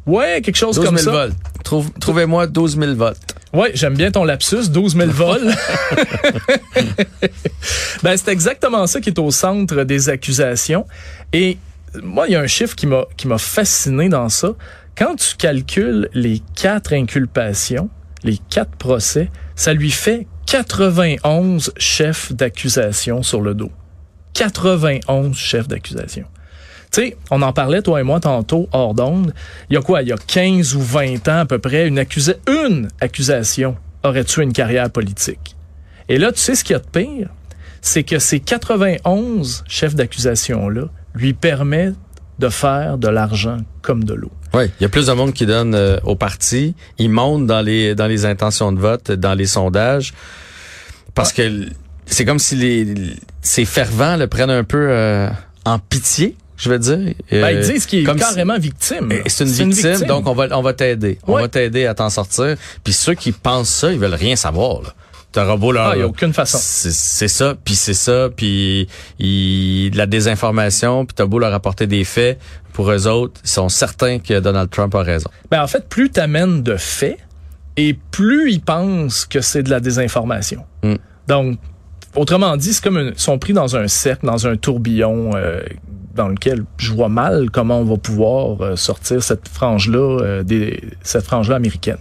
Ouais, 0.07 0.41
quelque 0.43 0.57
chose 0.57 0.77
12 0.77 0.85
000 0.85 0.95
comme 0.95 0.99
ça. 1.05 1.11
votes. 1.11 1.35
Trouve- 1.65 1.91
Trouvez-moi 2.01 2.47
12 2.47 2.79
000 2.79 2.95
votes. 2.95 3.35
Oui, 3.53 3.69
j'aime 3.75 3.95
bien 3.95 4.11
ton 4.11 4.25
lapsus, 4.25 4.69
12 4.71 4.97
000 4.97 5.11
vols. 5.11 5.53
ben, 8.03 8.17
c'est 8.17 8.29
exactement 8.29 8.87
ça 8.87 9.01
qui 9.01 9.11
est 9.11 9.19
au 9.19 9.31
centre 9.31 9.85
des 9.85 10.09
accusations. 10.09 10.87
Et 11.33 11.59
moi, 12.03 12.27
il 12.27 12.33
y 12.33 12.37
a 12.37 12.41
un 12.41 12.47
chiffre 12.47 12.75
qui 12.75 12.87
m'a 12.87 13.05
qui 13.17 13.29
m'a 13.29 13.39
fasciné 13.39 14.09
dans 14.09 14.29
ça. 14.29 14.51
Quand 14.97 15.15
tu 15.17 15.37
calcules 15.37 16.09
les 16.13 16.43
quatre 16.55 16.93
inculpations, 16.93 17.89
les 18.25 18.39
quatre 18.51 18.77
procès, 18.77 19.31
ça 19.55 19.73
lui 19.73 19.91
fait 19.91 20.27
91 20.47 21.73
chefs 21.77 22.33
d'accusation 22.33 23.23
sur 23.23 23.41
le 23.41 23.55
dos. 23.55 23.71
91 24.35 25.37
chefs 25.37 25.69
d'accusation. 25.69 26.25
Tu 26.93 27.03
sais, 27.03 27.17
on 27.31 27.43
en 27.43 27.53
parlait, 27.53 27.83
toi 27.83 28.01
et 28.01 28.03
moi, 28.03 28.21
tantôt, 28.21 28.69
hors 28.73 28.95
d'onde. 28.95 29.35
Il 29.71 29.75
y 29.75 29.77
a 29.77 29.83
quoi? 29.83 30.03
Il 30.03 30.09
y 30.09 30.13
a 30.13 30.17
15 30.17 30.75
ou 30.75 30.81
20 30.81 31.29
ans 31.29 31.39
à 31.41 31.47
peu 31.47 31.59
près, 31.59 31.89
une, 31.89 31.99
accusa 31.99 32.35
une 32.49 32.89
accusation 33.01 33.77
aurait 34.05 34.25
tué 34.25 34.45
une 34.45 34.53
carrière 34.53 34.91
politique. 34.91 35.57
Et 36.09 36.19
là, 36.19 36.33
tu 36.33 36.41
sais 36.41 36.55
ce 36.55 36.65
qu'il 36.65 36.75
y 36.75 36.77
a 36.77 36.81
de 36.81 36.87
pire? 36.87 37.29
C'est 37.81 38.03
que 38.03 38.19
ces 38.19 38.41
91 38.41 39.65
chefs 39.69 39.95
d'accusation-là 39.95 40.85
lui 41.15 41.35
permettent 41.35 41.95
de 42.39 42.49
faire 42.49 42.99
de 42.99 43.09
l'argent 43.09 43.59
comme 43.83 44.05
de 44.05 44.15
l'eau. 44.15 44.31
Oui, 44.55 44.65
il 44.81 44.83
y 44.83 44.87
a 44.87 44.89
plus 44.89 45.07
de 45.07 45.13
monde 45.13 45.33
qui 45.33 45.47
donne 45.47 45.75
euh, 45.75 45.99
au 46.05 46.17
parti. 46.17 46.75
Ils 46.99 47.11
montent 47.11 47.47
dans 47.47 47.61
les 47.61 47.95
dans 47.95 48.07
les 48.07 48.25
intentions 48.27 48.73
de 48.73 48.81
vote, 48.81 49.11
dans 49.11 49.35
les 49.35 49.47
sondages, 49.47 50.15
parce 51.15 51.33
que 51.33 51.67
c'est 52.07 52.25
comme 52.25 52.39
si 52.39 52.57
les 52.57 52.95
ces 53.43 53.65
fervents 53.65 54.17
le 54.17 54.27
prennent 54.27 54.51
un 54.51 54.65
peu 54.65 54.89
euh, 54.91 55.29
en 55.65 55.79
pitié, 55.79 56.37
je 56.57 56.71
veux 56.71 56.79
dire. 56.79 57.15
Ben, 57.31 57.45
Euh, 57.45 57.53
ils 57.53 57.73
disent 57.73 57.87
qu'il 57.87 58.01
est 58.01 58.05
comme 58.05 58.19
si- 58.19 58.25
carrément 58.25 58.59
victime. 58.59 59.09
Eh, 59.11 59.29
C'est 59.29 59.45
une, 59.45 59.73
victime, 59.73 60.07
donc 60.07 60.27
on 60.27 60.35
va 60.35 60.49
on 60.57 60.63
va 60.63 60.73
t'aider. 60.73 61.19
On 61.27 61.35
va 61.35 61.49
t'aider 61.49 61.87
à 61.87 61.95
t'en 61.95 62.11
sortir. 62.11 62.57
Puis 62.85 62.93
ceux 62.93 63.15
qui 63.15 63.33
pensent 63.33 63.69
ça, 63.69 63.93
ils 63.93 63.99
veulent 63.99 64.15
rien 64.15 64.37
savoir. 64.37 64.83
Là. 64.83 64.95
T'auras 65.33 65.57
beau 65.57 65.71
leur... 65.71 65.89
Ah, 65.89 65.97
y 65.99 66.01
a 66.03 66.07
aucune 66.07 66.33
façon. 66.33 66.59
C'est 66.61 67.29
ça, 67.29 67.55
puis 67.63 67.75
c'est 67.75 67.93
ça, 67.93 68.31
puis 68.35 68.89
de 69.19 69.97
la 69.97 70.07
désinformation, 70.07 71.05
puis 71.05 71.15
t'as 71.15 71.27
beau 71.27 71.39
leur 71.39 71.53
apporter 71.53 71.87
des 71.87 72.05
faits. 72.05 72.39
Pour 72.73 72.91
eux 72.91 73.07
autres, 73.07 73.41
ils 73.45 73.51
sont 73.51 73.69
certains 73.69 74.19
que 74.19 74.39
Donald 74.39 74.71
Trump 74.71 74.95
a 74.95 75.03
raison. 75.03 75.31
Ben, 75.51 75.63
en 75.63 75.67
fait, 75.67 75.89
plus 75.89 76.11
tu 76.11 76.21
amènes 76.21 76.63
de 76.63 76.77
faits 76.77 77.19
et 77.77 77.97
plus 78.11 78.51
ils 78.53 78.61
pensent 78.61 79.27
que 79.27 79.41
c'est 79.41 79.63
de 79.63 79.71
la 79.71 79.81
désinformation. 79.81 80.65
Mm. 80.83 80.95
Donc, 81.29 81.59
autrement 82.15 82.57
dit, 82.57 82.73
c'est 82.73 82.83
comme 82.83 83.13
ils 83.15 83.19
sont 83.21 83.39
pris 83.39 83.53
dans 83.53 83.77
un 83.77 83.89
cercle, 83.89 84.27
dans 84.27 84.47
un 84.47 84.57
tourbillon 84.57 85.33
euh, 85.35 85.61
dans 86.17 86.29
lequel 86.29 86.65
je 86.79 86.93
vois 86.93 87.09
mal 87.09 87.51
comment 87.51 87.79
on 87.81 87.85
va 87.85 87.97
pouvoir 87.97 88.61
euh, 88.61 88.77
sortir 88.77 89.23
cette 89.23 89.49
frange-là, 89.49 89.99
euh, 90.23 90.43
des- 90.43 90.81
cette 91.03 91.25
frange-là 91.25 91.57
américaine. 91.57 91.99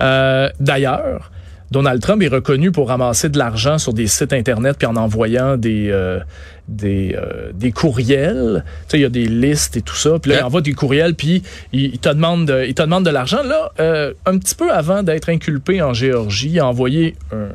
Euh, 0.00 0.48
D'ailleurs, 0.60 1.30
Donald 1.70 2.00
Trump 2.02 2.20
est 2.22 2.28
reconnu 2.28 2.72
pour 2.72 2.88
ramasser 2.88 3.28
de 3.28 3.38
l'argent 3.38 3.78
sur 3.78 3.92
des 3.92 4.08
sites 4.08 4.32
internet 4.32 4.76
puis 4.78 4.86
en 4.86 4.96
envoyant 4.96 5.56
des 5.56 5.88
euh, 5.90 6.18
des, 6.66 7.16
euh, 7.16 7.50
des 7.52 7.70
courriels. 7.72 8.64
Tu 8.66 8.90
sais, 8.92 8.98
il 8.98 9.02
y 9.02 9.04
a 9.04 9.08
des 9.08 9.26
listes 9.26 9.76
et 9.76 9.82
tout 9.82 9.94
ça. 9.94 10.18
Puis 10.20 10.30
là, 10.30 10.36
Ouais. 10.36 10.42
il 10.42 10.44
envoie 10.46 10.60
des 10.62 10.72
courriels 10.72 11.14
puis 11.14 11.42
il, 11.72 11.84
il 11.94 11.98
te 11.98 12.08
demande 12.08 12.46
de, 12.46 12.64
il 12.66 12.74
te 12.74 12.82
demande 12.82 13.04
de 13.04 13.10
l'argent. 13.10 13.42
Là, 13.44 13.70
euh, 13.80 14.12
un 14.26 14.38
petit 14.38 14.54
peu 14.56 14.72
avant 14.72 15.02
d'être 15.04 15.28
inculpé 15.28 15.80
en 15.82 15.92
Géorgie, 15.92 16.50
il 16.50 16.60
a 16.60 16.66
envoyé 16.66 17.14
une 17.32 17.50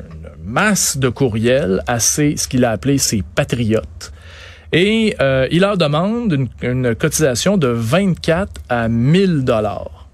masse 0.45 0.97
de 0.97 1.09
courriels 1.09 1.81
à 1.87 1.99
ses, 1.99 2.37
ce 2.37 2.47
qu'il 2.47 2.63
a 2.65 2.71
appelé 2.71 2.97
ses 2.97 3.23
patriotes. 3.35 4.11
Et 4.73 5.15
euh, 5.21 5.47
il 5.51 5.61
leur 5.61 5.77
demande 5.77 6.31
une, 6.33 6.47
une 6.61 6.95
cotisation 6.95 7.57
de 7.57 7.67
24 7.67 8.51
à 8.69 8.87
1000 8.87 9.43
dollars. 9.43 10.07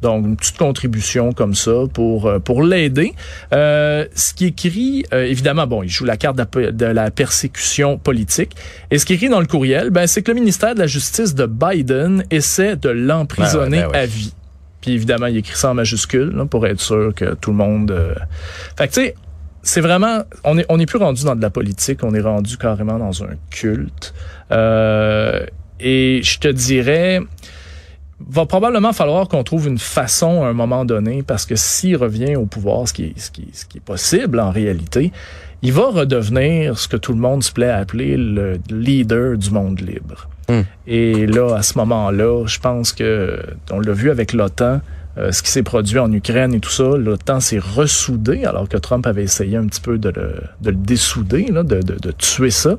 Donc, 0.00 0.26
une 0.26 0.36
petite 0.36 0.58
contribution 0.58 1.32
comme 1.32 1.54
ça 1.56 1.72
pour 1.92 2.26
euh, 2.26 2.38
pour 2.38 2.62
l'aider. 2.62 3.14
Euh, 3.52 4.04
ce 4.14 4.32
qui 4.32 4.46
écrit, 4.46 5.04
euh, 5.12 5.24
évidemment, 5.24 5.66
bon, 5.66 5.82
il 5.82 5.88
joue 5.88 6.04
la 6.04 6.16
carte 6.16 6.36
de 6.36 6.44
la, 6.60 6.70
de 6.70 6.86
la 6.86 7.10
persécution 7.10 7.98
politique. 7.98 8.54
Et 8.92 8.98
ce 8.98 9.04
qui 9.04 9.14
écrit 9.14 9.28
dans 9.28 9.40
le 9.40 9.46
courriel, 9.46 9.90
ben, 9.90 10.06
c'est 10.06 10.22
que 10.22 10.30
le 10.30 10.36
ministère 10.36 10.76
de 10.76 10.80
la 10.80 10.86
Justice 10.86 11.34
de 11.34 11.46
Biden 11.46 12.22
essaie 12.30 12.76
de 12.76 12.90
l'emprisonner 12.90 13.78
Ben 13.78 13.86
ouais, 13.86 13.92
ben 13.92 13.98
ouais. 13.98 13.98
à 14.04 14.06
vie. 14.06 14.34
Puis 14.80 14.92
évidemment, 14.92 15.26
il 15.26 15.36
écrit 15.36 15.56
ça 15.56 15.70
en 15.70 15.74
majuscule 15.74 16.30
là, 16.30 16.46
pour 16.46 16.64
être 16.68 16.80
sûr 16.80 17.12
que 17.12 17.34
tout 17.34 17.50
le 17.50 17.56
monde... 17.56 17.90
euh, 17.90 18.14
Fait 18.76 18.86
que 18.86 18.92
tu 18.92 19.00
sais, 19.00 19.14
c'est 19.62 19.80
vraiment... 19.80 20.22
On 20.44 20.58
est, 20.58 20.66
on 20.68 20.76
n'est 20.76 20.86
plus 20.86 20.98
rendu 20.98 21.24
dans 21.24 21.36
de 21.36 21.42
la 21.42 21.50
politique, 21.50 22.00
on 22.02 22.14
est 22.14 22.20
rendu 22.20 22.56
carrément 22.56 22.98
dans 22.98 23.24
un 23.24 23.34
culte. 23.50 24.14
Euh, 24.50 25.44
et 25.80 26.20
je 26.22 26.38
te 26.38 26.48
dirais 26.48 27.20
va 28.26 28.46
probablement 28.46 28.92
falloir 28.92 29.28
qu'on 29.28 29.44
trouve 29.44 29.68
une 29.68 29.78
façon 29.78 30.42
à 30.42 30.48
un 30.48 30.52
moment 30.52 30.84
donné, 30.84 31.22
parce 31.22 31.46
que 31.46 31.56
s'il 31.56 31.96
revient 31.96 32.36
au 32.36 32.46
pouvoir, 32.46 32.88
ce 32.88 32.92
qui 32.92 33.04
est, 33.04 33.18
ce 33.18 33.30
qui, 33.30 33.48
ce 33.52 33.64
qui 33.64 33.78
est 33.78 33.82
possible 33.84 34.40
en 34.40 34.50
réalité, 34.50 35.12
il 35.62 35.72
va 35.72 35.88
redevenir 35.90 36.78
ce 36.78 36.88
que 36.88 36.96
tout 36.96 37.12
le 37.12 37.18
monde 37.18 37.42
se 37.42 37.52
plaît 37.52 37.68
à 37.68 37.78
appeler 37.78 38.16
le 38.16 38.60
leader 38.70 39.36
du 39.36 39.50
monde 39.50 39.80
libre. 39.80 40.28
Hmm. 40.48 40.62
Et 40.86 41.26
là, 41.26 41.56
à 41.56 41.62
ce 41.62 41.76
moment-là, 41.78 42.46
je 42.46 42.58
pense 42.58 42.92
que 42.92 43.40
on 43.70 43.80
l'a 43.80 43.92
vu 43.92 44.10
avec 44.10 44.32
l'OTAN, 44.32 44.80
euh, 45.18 45.32
ce 45.32 45.42
qui 45.42 45.50
s'est 45.50 45.62
produit 45.62 45.98
en 45.98 46.12
Ukraine 46.12 46.54
et 46.54 46.60
tout 46.60 46.70
ça, 46.70 46.96
l'OTAN 46.96 47.40
s'est 47.40 47.58
ressoudé 47.58 48.44
alors 48.44 48.68
que 48.68 48.76
Trump 48.76 49.06
avait 49.06 49.24
essayé 49.24 49.56
un 49.56 49.66
petit 49.66 49.80
peu 49.80 49.98
de 49.98 50.10
le, 50.10 50.34
de 50.60 50.70
le 50.70 50.76
dessouder, 50.76 51.46
là, 51.50 51.62
de, 51.62 51.80
de, 51.80 51.94
de 51.94 52.10
tuer 52.12 52.50
ça. 52.50 52.78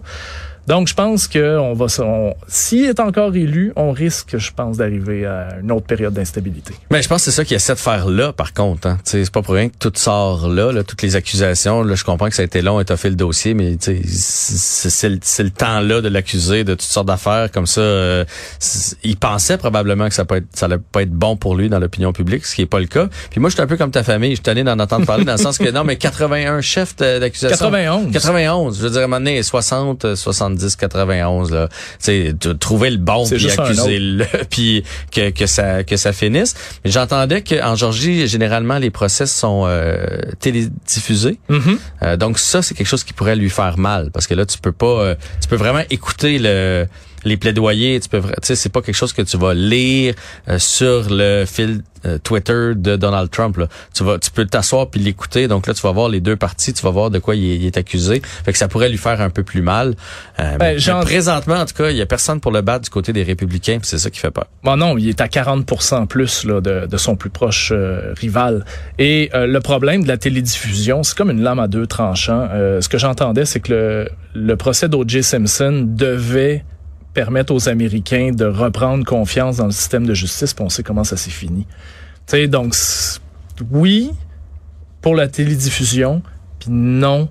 Donc, 0.70 0.88
je 0.88 0.94
pense 0.94 1.28
que 1.28 1.58
on 1.58 1.74
va, 1.74 1.88
on- 2.00 2.36
s'il 2.48 2.86
est 2.86 3.00
encore 3.00 3.36
élu, 3.36 3.74
on 3.76 3.92
risque, 3.92 4.38
je 4.38 4.52
pense, 4.56 4.78
d'arriver 4.78 5.26
à 5.26 5.58
une 5.62 5.72
autre 5.72 5.88
période 5.88 6.14
d'instabilité. 6.14 6.76
Mais 6.92 7.02
je 7.02 7.10
pense 7.10 7.26
que 7.26 7.32
c'est 7.32 7.36
ça 7.36 7.44
qu'il 7.44 7.56
essaie 7.58 7.74
de 7.74 7.80
faire 7.80 8.08
là, 8.08 8.32
par 8.32 8.54
contre. 8.54 8.88
Hein. 8.88 9.00
C'est 9.04 9.30
pas 9.32 9.42
pour 9.42 9.56
rien 9.56 9.70
que 9.70 9.76
tout 9.80 9.92
sort 9.96 10.48
là, 10.48 10.72
là, 10.72 10.84
toutes 10.84 11.02
les 11.02 11.16
accusations. 11.16 11.82
Là, 11.84 11.96
je 11.96 12.04
comprends 12.04 12.30
que 12.30 12.36
ça 12.36 12.44
a 12.44 12.46
été 12.46 12.62
long 12.62 12.80
et 12.80 12.86
t'as 12.86 12.98
fait 12.98 13.10
le 13.10 13.16
dossier, 13.16 13.54
mais 13.56 13.78
c'est 13.80 14.00
c'est 14.06 15.10
le, 15.10 15.20
c'est 15.24 15.44
le 15.44 15.50
temps 15.50 15.80
là 15.80 16.02
de 16.02 16.08
l'accuser 16.08 16.64
de 16.64 16.74
toutes 16.74 16.82
sortes 16.84 17.08
d'affaires 17.08 17.50
comme 17.52 17.66
ça. 17.66 17.82
euh, 17.82 18.26
il 19.04 19.18
pensait 19.18 19.58
probablement 19.58 20.08
que 20.08 20.14
ça 20.14 20.26
peut 20.26 20.36
être, 20.38 20.48
ça 20.54 20.68
allait 20.68 20.78
pas 20.78 21.02
être 21.02 21.12
bon 21.12 21.36
pour 21.36 21.56
lui 21.56 21.70
dans 21.70 21.80
l'opinion 21.80 22.14
publique, 22.14 22.46
ce 22.46 22.54
qui 22.56 22.62
est 22.62 22.66
pas 22.68 22.80
le 22.80 22.86
cas. 22.86 23.08
Puis 23.32 23.40
moi, 23.40 23.50
je 23.50 23.56
suis 23.56 23.64
un 23.64 23.68
peu 23.68 23.76
comme 23.78 23.92
ta 23.92 24.04
famille. 24.04 24.32
Je 24.32 24.36
suis 24.36 24.44
tanné 24.44 24.64
d'en 24.64 24.78
entendre 24.80 25.06
parler 25.08 25.26
dans 25.26 25.32
le 25.34 25.38
sens 25.40 25.58
que 25.58 25.70
non, 25.72 25.84
mais 25.84 25.96
81 25.96 26.62
chefs 26.62 26.96
d'accusation. 26.96 27.58
91. 27.72 28.12
91. 28.12 28.78
Je 28.78 28.84
veux 28.84 28.90
dire, 28.92 29.02
à 29.02 29.04
un 29.06 29.08
moment 29.08 29.18
donné, 29.20 29.42
60, 29.42 30.06
euh, 30.06 30.16
70, 30.16 30.59
91, 30.68 31.52
là. 31.52 31.68
Tu 31.70 31.76
sais, 32.00 32.34
de 32.34 32.54
trouver 32.54 32.90
le 32.90 32.98
bon, 32.98 33.28
puis 33.28 33.50
accuser 33.50 34.00
le, 34.00 34.26
puis 34.50 34.84
que, 35.12 35.30
que 35.30 35.46
ça, 35.46 35.84
que 35.84 35.98
ça 35.98 36.14
finisse. 36.14 36.56
Mais 36.84 36.92
j'entendais 36.92 37.42
qu'en 37.42 37.76
Georgie, 37.76 38.28
généralement, 38.28 38.78
les 38.78 38.90
procès 38.90 39.26
sont 39.26 39.64
euh, 39.66 40.20
télédiffusés. 40.40 41.40
Mhm. 41.50 41.80
Euh, 42.04 42.18
donc 42.18 42.40
ça, 42.40 42.62
c'est 42.62 42.76
quelque 42.76 42.88
chose 42.88 43.04
qui 43.04 43.14
pourrait 43.14 43.36
lui 43.36 43.50
faire 43.50 43.78
mal. 43.78 44.12
Parce 44.12 44.28
que 44.28 44.34
là, 44.34 44.46
tu 44.46 44.58
peux 44.58 44.72
pas, 44.72 44.86
euh, 44.86 45.16
tu 45.42 45.48
peux 45.48 45.56
vraiment 45.56 45.84
écouter 45.90 46.40
le 46.40 46.88
les 47.24 47.38
plaidoyers, 47.38 48.00
tu 48.00 48.10
peux, 48.10 48.22
tu 48.22 48.28
sais, 48.44 48.56
c'est 48.56 48.70
pas 48.70 48.82
quelque 48.82 48.96
chose 48.96 49.14
que 49.14 49.22
tu 49.22 49.38
vas 49.38 49.54
lire 49.54 50.14
euh, 50.48 50.58
sur 50.60 51.08
le 51.10 51.46
fil 51.46 51.82
euh, 52.06 52.18
Twitter 52.18 52.72
de 52.76 52.96
Donald 52.96 53.30
Trump. 53.30 53.58
Là. 53.58 53.68
Tu 53.94 54.06
vas, 54.06 54.18
tu 54.20 54.32
peux 54.32 54.46
t'asseoir 54.46 54.90
puis 54.90 55.02
l'écouter. 55.02 55.50
Donc 55.50 55.68
là, 55.68 55.74
tu 55.74 55.82
vas 55.82 55.92
voir 55.92 56.08
les 56.08 56.22
deux 56.22 56.38
parties, 56.38 56.72
tu 56.74 56.82
vas 56.84 56.92
voir 56.92 57.10
de 57.10 57.20
quoi 57.20 57.36
il 57.36 57.44
est, 57.52 57.56
il 57.58 57.66
est 57.66 57.76
accusé. 57.76 58.22
Fait 58.46 58.54
que 58.54 58.58
ça 58.58 58.70
pourrait 58.70 58.88
lui 58.88 58.98
faire 58.98 59.20
un 59.20 59.30
peu 59.30 59.44
plus 59.44 59.62
mal. 59.62 59.96
Euh, 60.40 60.56
mais- 60.60 60.74
mais 60.76 60.80
genre- 60.80 61.04
présentement, 61.04 61.56
en 61.56 61.66
tout 61.66 61.74
cas, 61.74 61.90
il 61.90 61.98
y 61.98 62.02
a 62.02 62.06
personne 62.06 62.40
pour 62.40 62.52
le 62.54 62.62
battre 62.62 62.86
du 62.86 62.90
côté 62.90 63.12
des 63.12 63.24
républicains, 63.24 63.80
c'est 63.84 63.98
ça 63.98 64.10
qui 64.10 64.20
fait 64.20 64.32
peur. 64.32 64.46
Bon 64.64 64.78
non, 64.78 64.98
il 64.98 65.10
est 65.10 65.20
à 65.20 65.28
40% 65.28 66.06
plus 66.08 66.46
là, 66.46 66.62
de, 66.62 66.86
de 66.88 66.98
son 66.98 67.18
plus 67.18 67.30
proche 67.30 67.74
euh, 67.76 68.14
rival. 68.18 68.64
Et 68.98 69.30
euh, 69.34 69.46
le 69.46 69.60
problème 69.60 70.04
de 70.04 70.08
la 70.08 70.18
télédiffusion, 70.18 71.04
c'est 71.04 71.18
comme 71.18 71.32
une 71.32 71.42
lame 71.42 71.60
à 71.60 71.68
deux 71.68 71.86
tranchants. 71.86 72.48
Euh, 72.54 72.80
ce 72.80 72.88
que 72.88 72.98
j'entendais, 72.98 73.44
c'est 73.44 73.60
que 73.60 73.74
le, 73.74 74.10
le 74.36 74.56
procès 74.56 74.88
d'O.J. 74.88 75.22
Simpson 75.22 75.84
devait 75.86 76.64
permettre 77.14 77.54
aux 77.54 77.70
Américains 77.70 78.32
de 78.32 78.46
reprendre 78.46 79.04
confiance 79.06 79.58
dans 79.58 79.66
le 79.66 79.72
système 79.72 80.06
de 80.06 80.14
justice, 80.14 80.54
puis 80.54 80.64
on 80.64 80.70
sait 80.70 80.84
comment 80.84 81.04
ça 81.04 81.18
s'est 81.18 81.30
fini. 81.32 81.66
Tu 82.28 82.38
sais, 82.38 82.48
donc 82.48 82.76
oui 83.72 84.12
pour 85.02 85.16
la 85.16 85.28
télédiffusion, 85.28 86.22
puis 86.60 86.70
non 86.72 87.30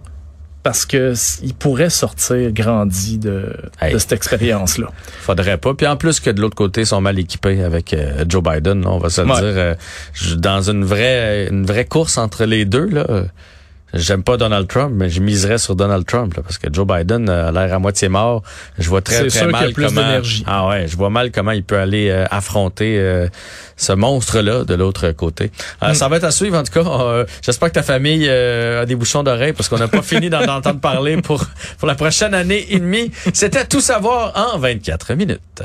parce 0.64 0.84
que 0.84 1.14
il 1.42 1.54
pourrait 1.54 1.88
sortir 1.88 2.50
grandi 2.52 3.16
de, 3.18 3.54
Hey. 3.80 3.92
de 3.94 3.98
cette 3.98 4.12
expérience-là. 4.12 4.88
Faudrait 5.20 5.56
pas. 5.56 5.72
Puis 5.74 5.86
en 5.86 5.96
plus 5.96 6.18
que 6.20 6.28
de 6.30 6.40
l'autre 6.40 6.56
côté, 6.56 6.82
ils 6.82 6.86
sont 6.86 7.00
mal 7.00 7.18
équipés 7.18 7.62
avec 7.62 7.94
euh, 7.94 8.24
Joe 8.28 8.42
Biden, 8.42 8.82
là, 8.82 8.90
on 8.90 8.98
va 8.98 9.08
se 9.08 9.20
le 9.22 9.26
dire. 9.28 9.36
euh, 9.44 9.74
dans 10.36 10.60
une 10.68 10.84
vraie 10.84 11.46
une 11.48 11.64
vraie 11.64 11.84
course 11.86 12.18
entre 12.18 12.44
les 12.44 12.64
deux, 12.64 12.86
là, 12.86 13.06
J'aime 13.94 14.22
pas 14.22 14.36
Donald 14.36 14.68
Trump, 14.68 14.92
mais 14.94 15.08
je 15.08 15.20
miserais 15.20 15.56
sur 15.56 15.74
Donald 15.74 16.04
Trump 16.04 16.34
parce 16.34 16.58
que 16.58 16.68
Joe 16.70 16.86
Biden 16.86 17.28
a 17.30 17.50
l'air 17.50 17.72
à 17.74 17.78
moitié 17.78 18.08
mort. 18.08 18.42
Je 18.78 18.88
vois 18.88 19.00
très 19.00 19.26
très 19.28 19.46
mal 19.46 19.72
plus 19.72 19.86
comment 19.86 20.02
Ah 20.46 20.68
ouais, 20.68 20.86
je 20.86 20.96
vois 20.96 21.08
mal 21.08 21.30
comment 21.30 21.52
il 21.52 21.64
peut 21.64 21.78
aller 21.78 22.10
euh, 22.10 22.26
affronter 22.30 22.98
euh, 22.98 23.28
ce 23.76 23.92
monstre 23.92 24.40
là 24.40 24.64
de 24.64 24.74
l'autre 24.74 25.10
côté. 25.12 25.50
Euh, 25.82 25.92
mm. 25.92 25.94
Ça 25.94 26.08
va 26.08 26.16
être 26.18 26.24
à 26.24 26.30
suivre 26.30 26.58
en 26.58 26.64
tout 26.64 26.72
cas. 26.72 27.24
J'espère 27.42 27.68
que 27.68 27.74
ta 27.74 27.82
famille 27.82 28.28
a 28.28 28.84
des 28.84 28.94
bouchons 28.94 29.22
d'oreilles 29.22 29.54
parce 29.54 29.68
qu'on 29.70 29.78
n'a 29.78 29.88
pas 29.88 30.02
fini 30.02 30.28
d'en 30.28 30.46
entendre 30.46 30.80
parler 30.80 31.16
pour 31.22 31.46
pour 31.78 31.88
la 31.88 31.94
prochaine 31.94 32.34
année 32.34 32.66
et 32.70 32.78
demie. 32.78 33.10
C'était 33.32 33.64
tout 33.64 33.80
savoir 33.80 34.32
en 34.54 34.58
24 34.58 35.14
minutes. 35.14 35.62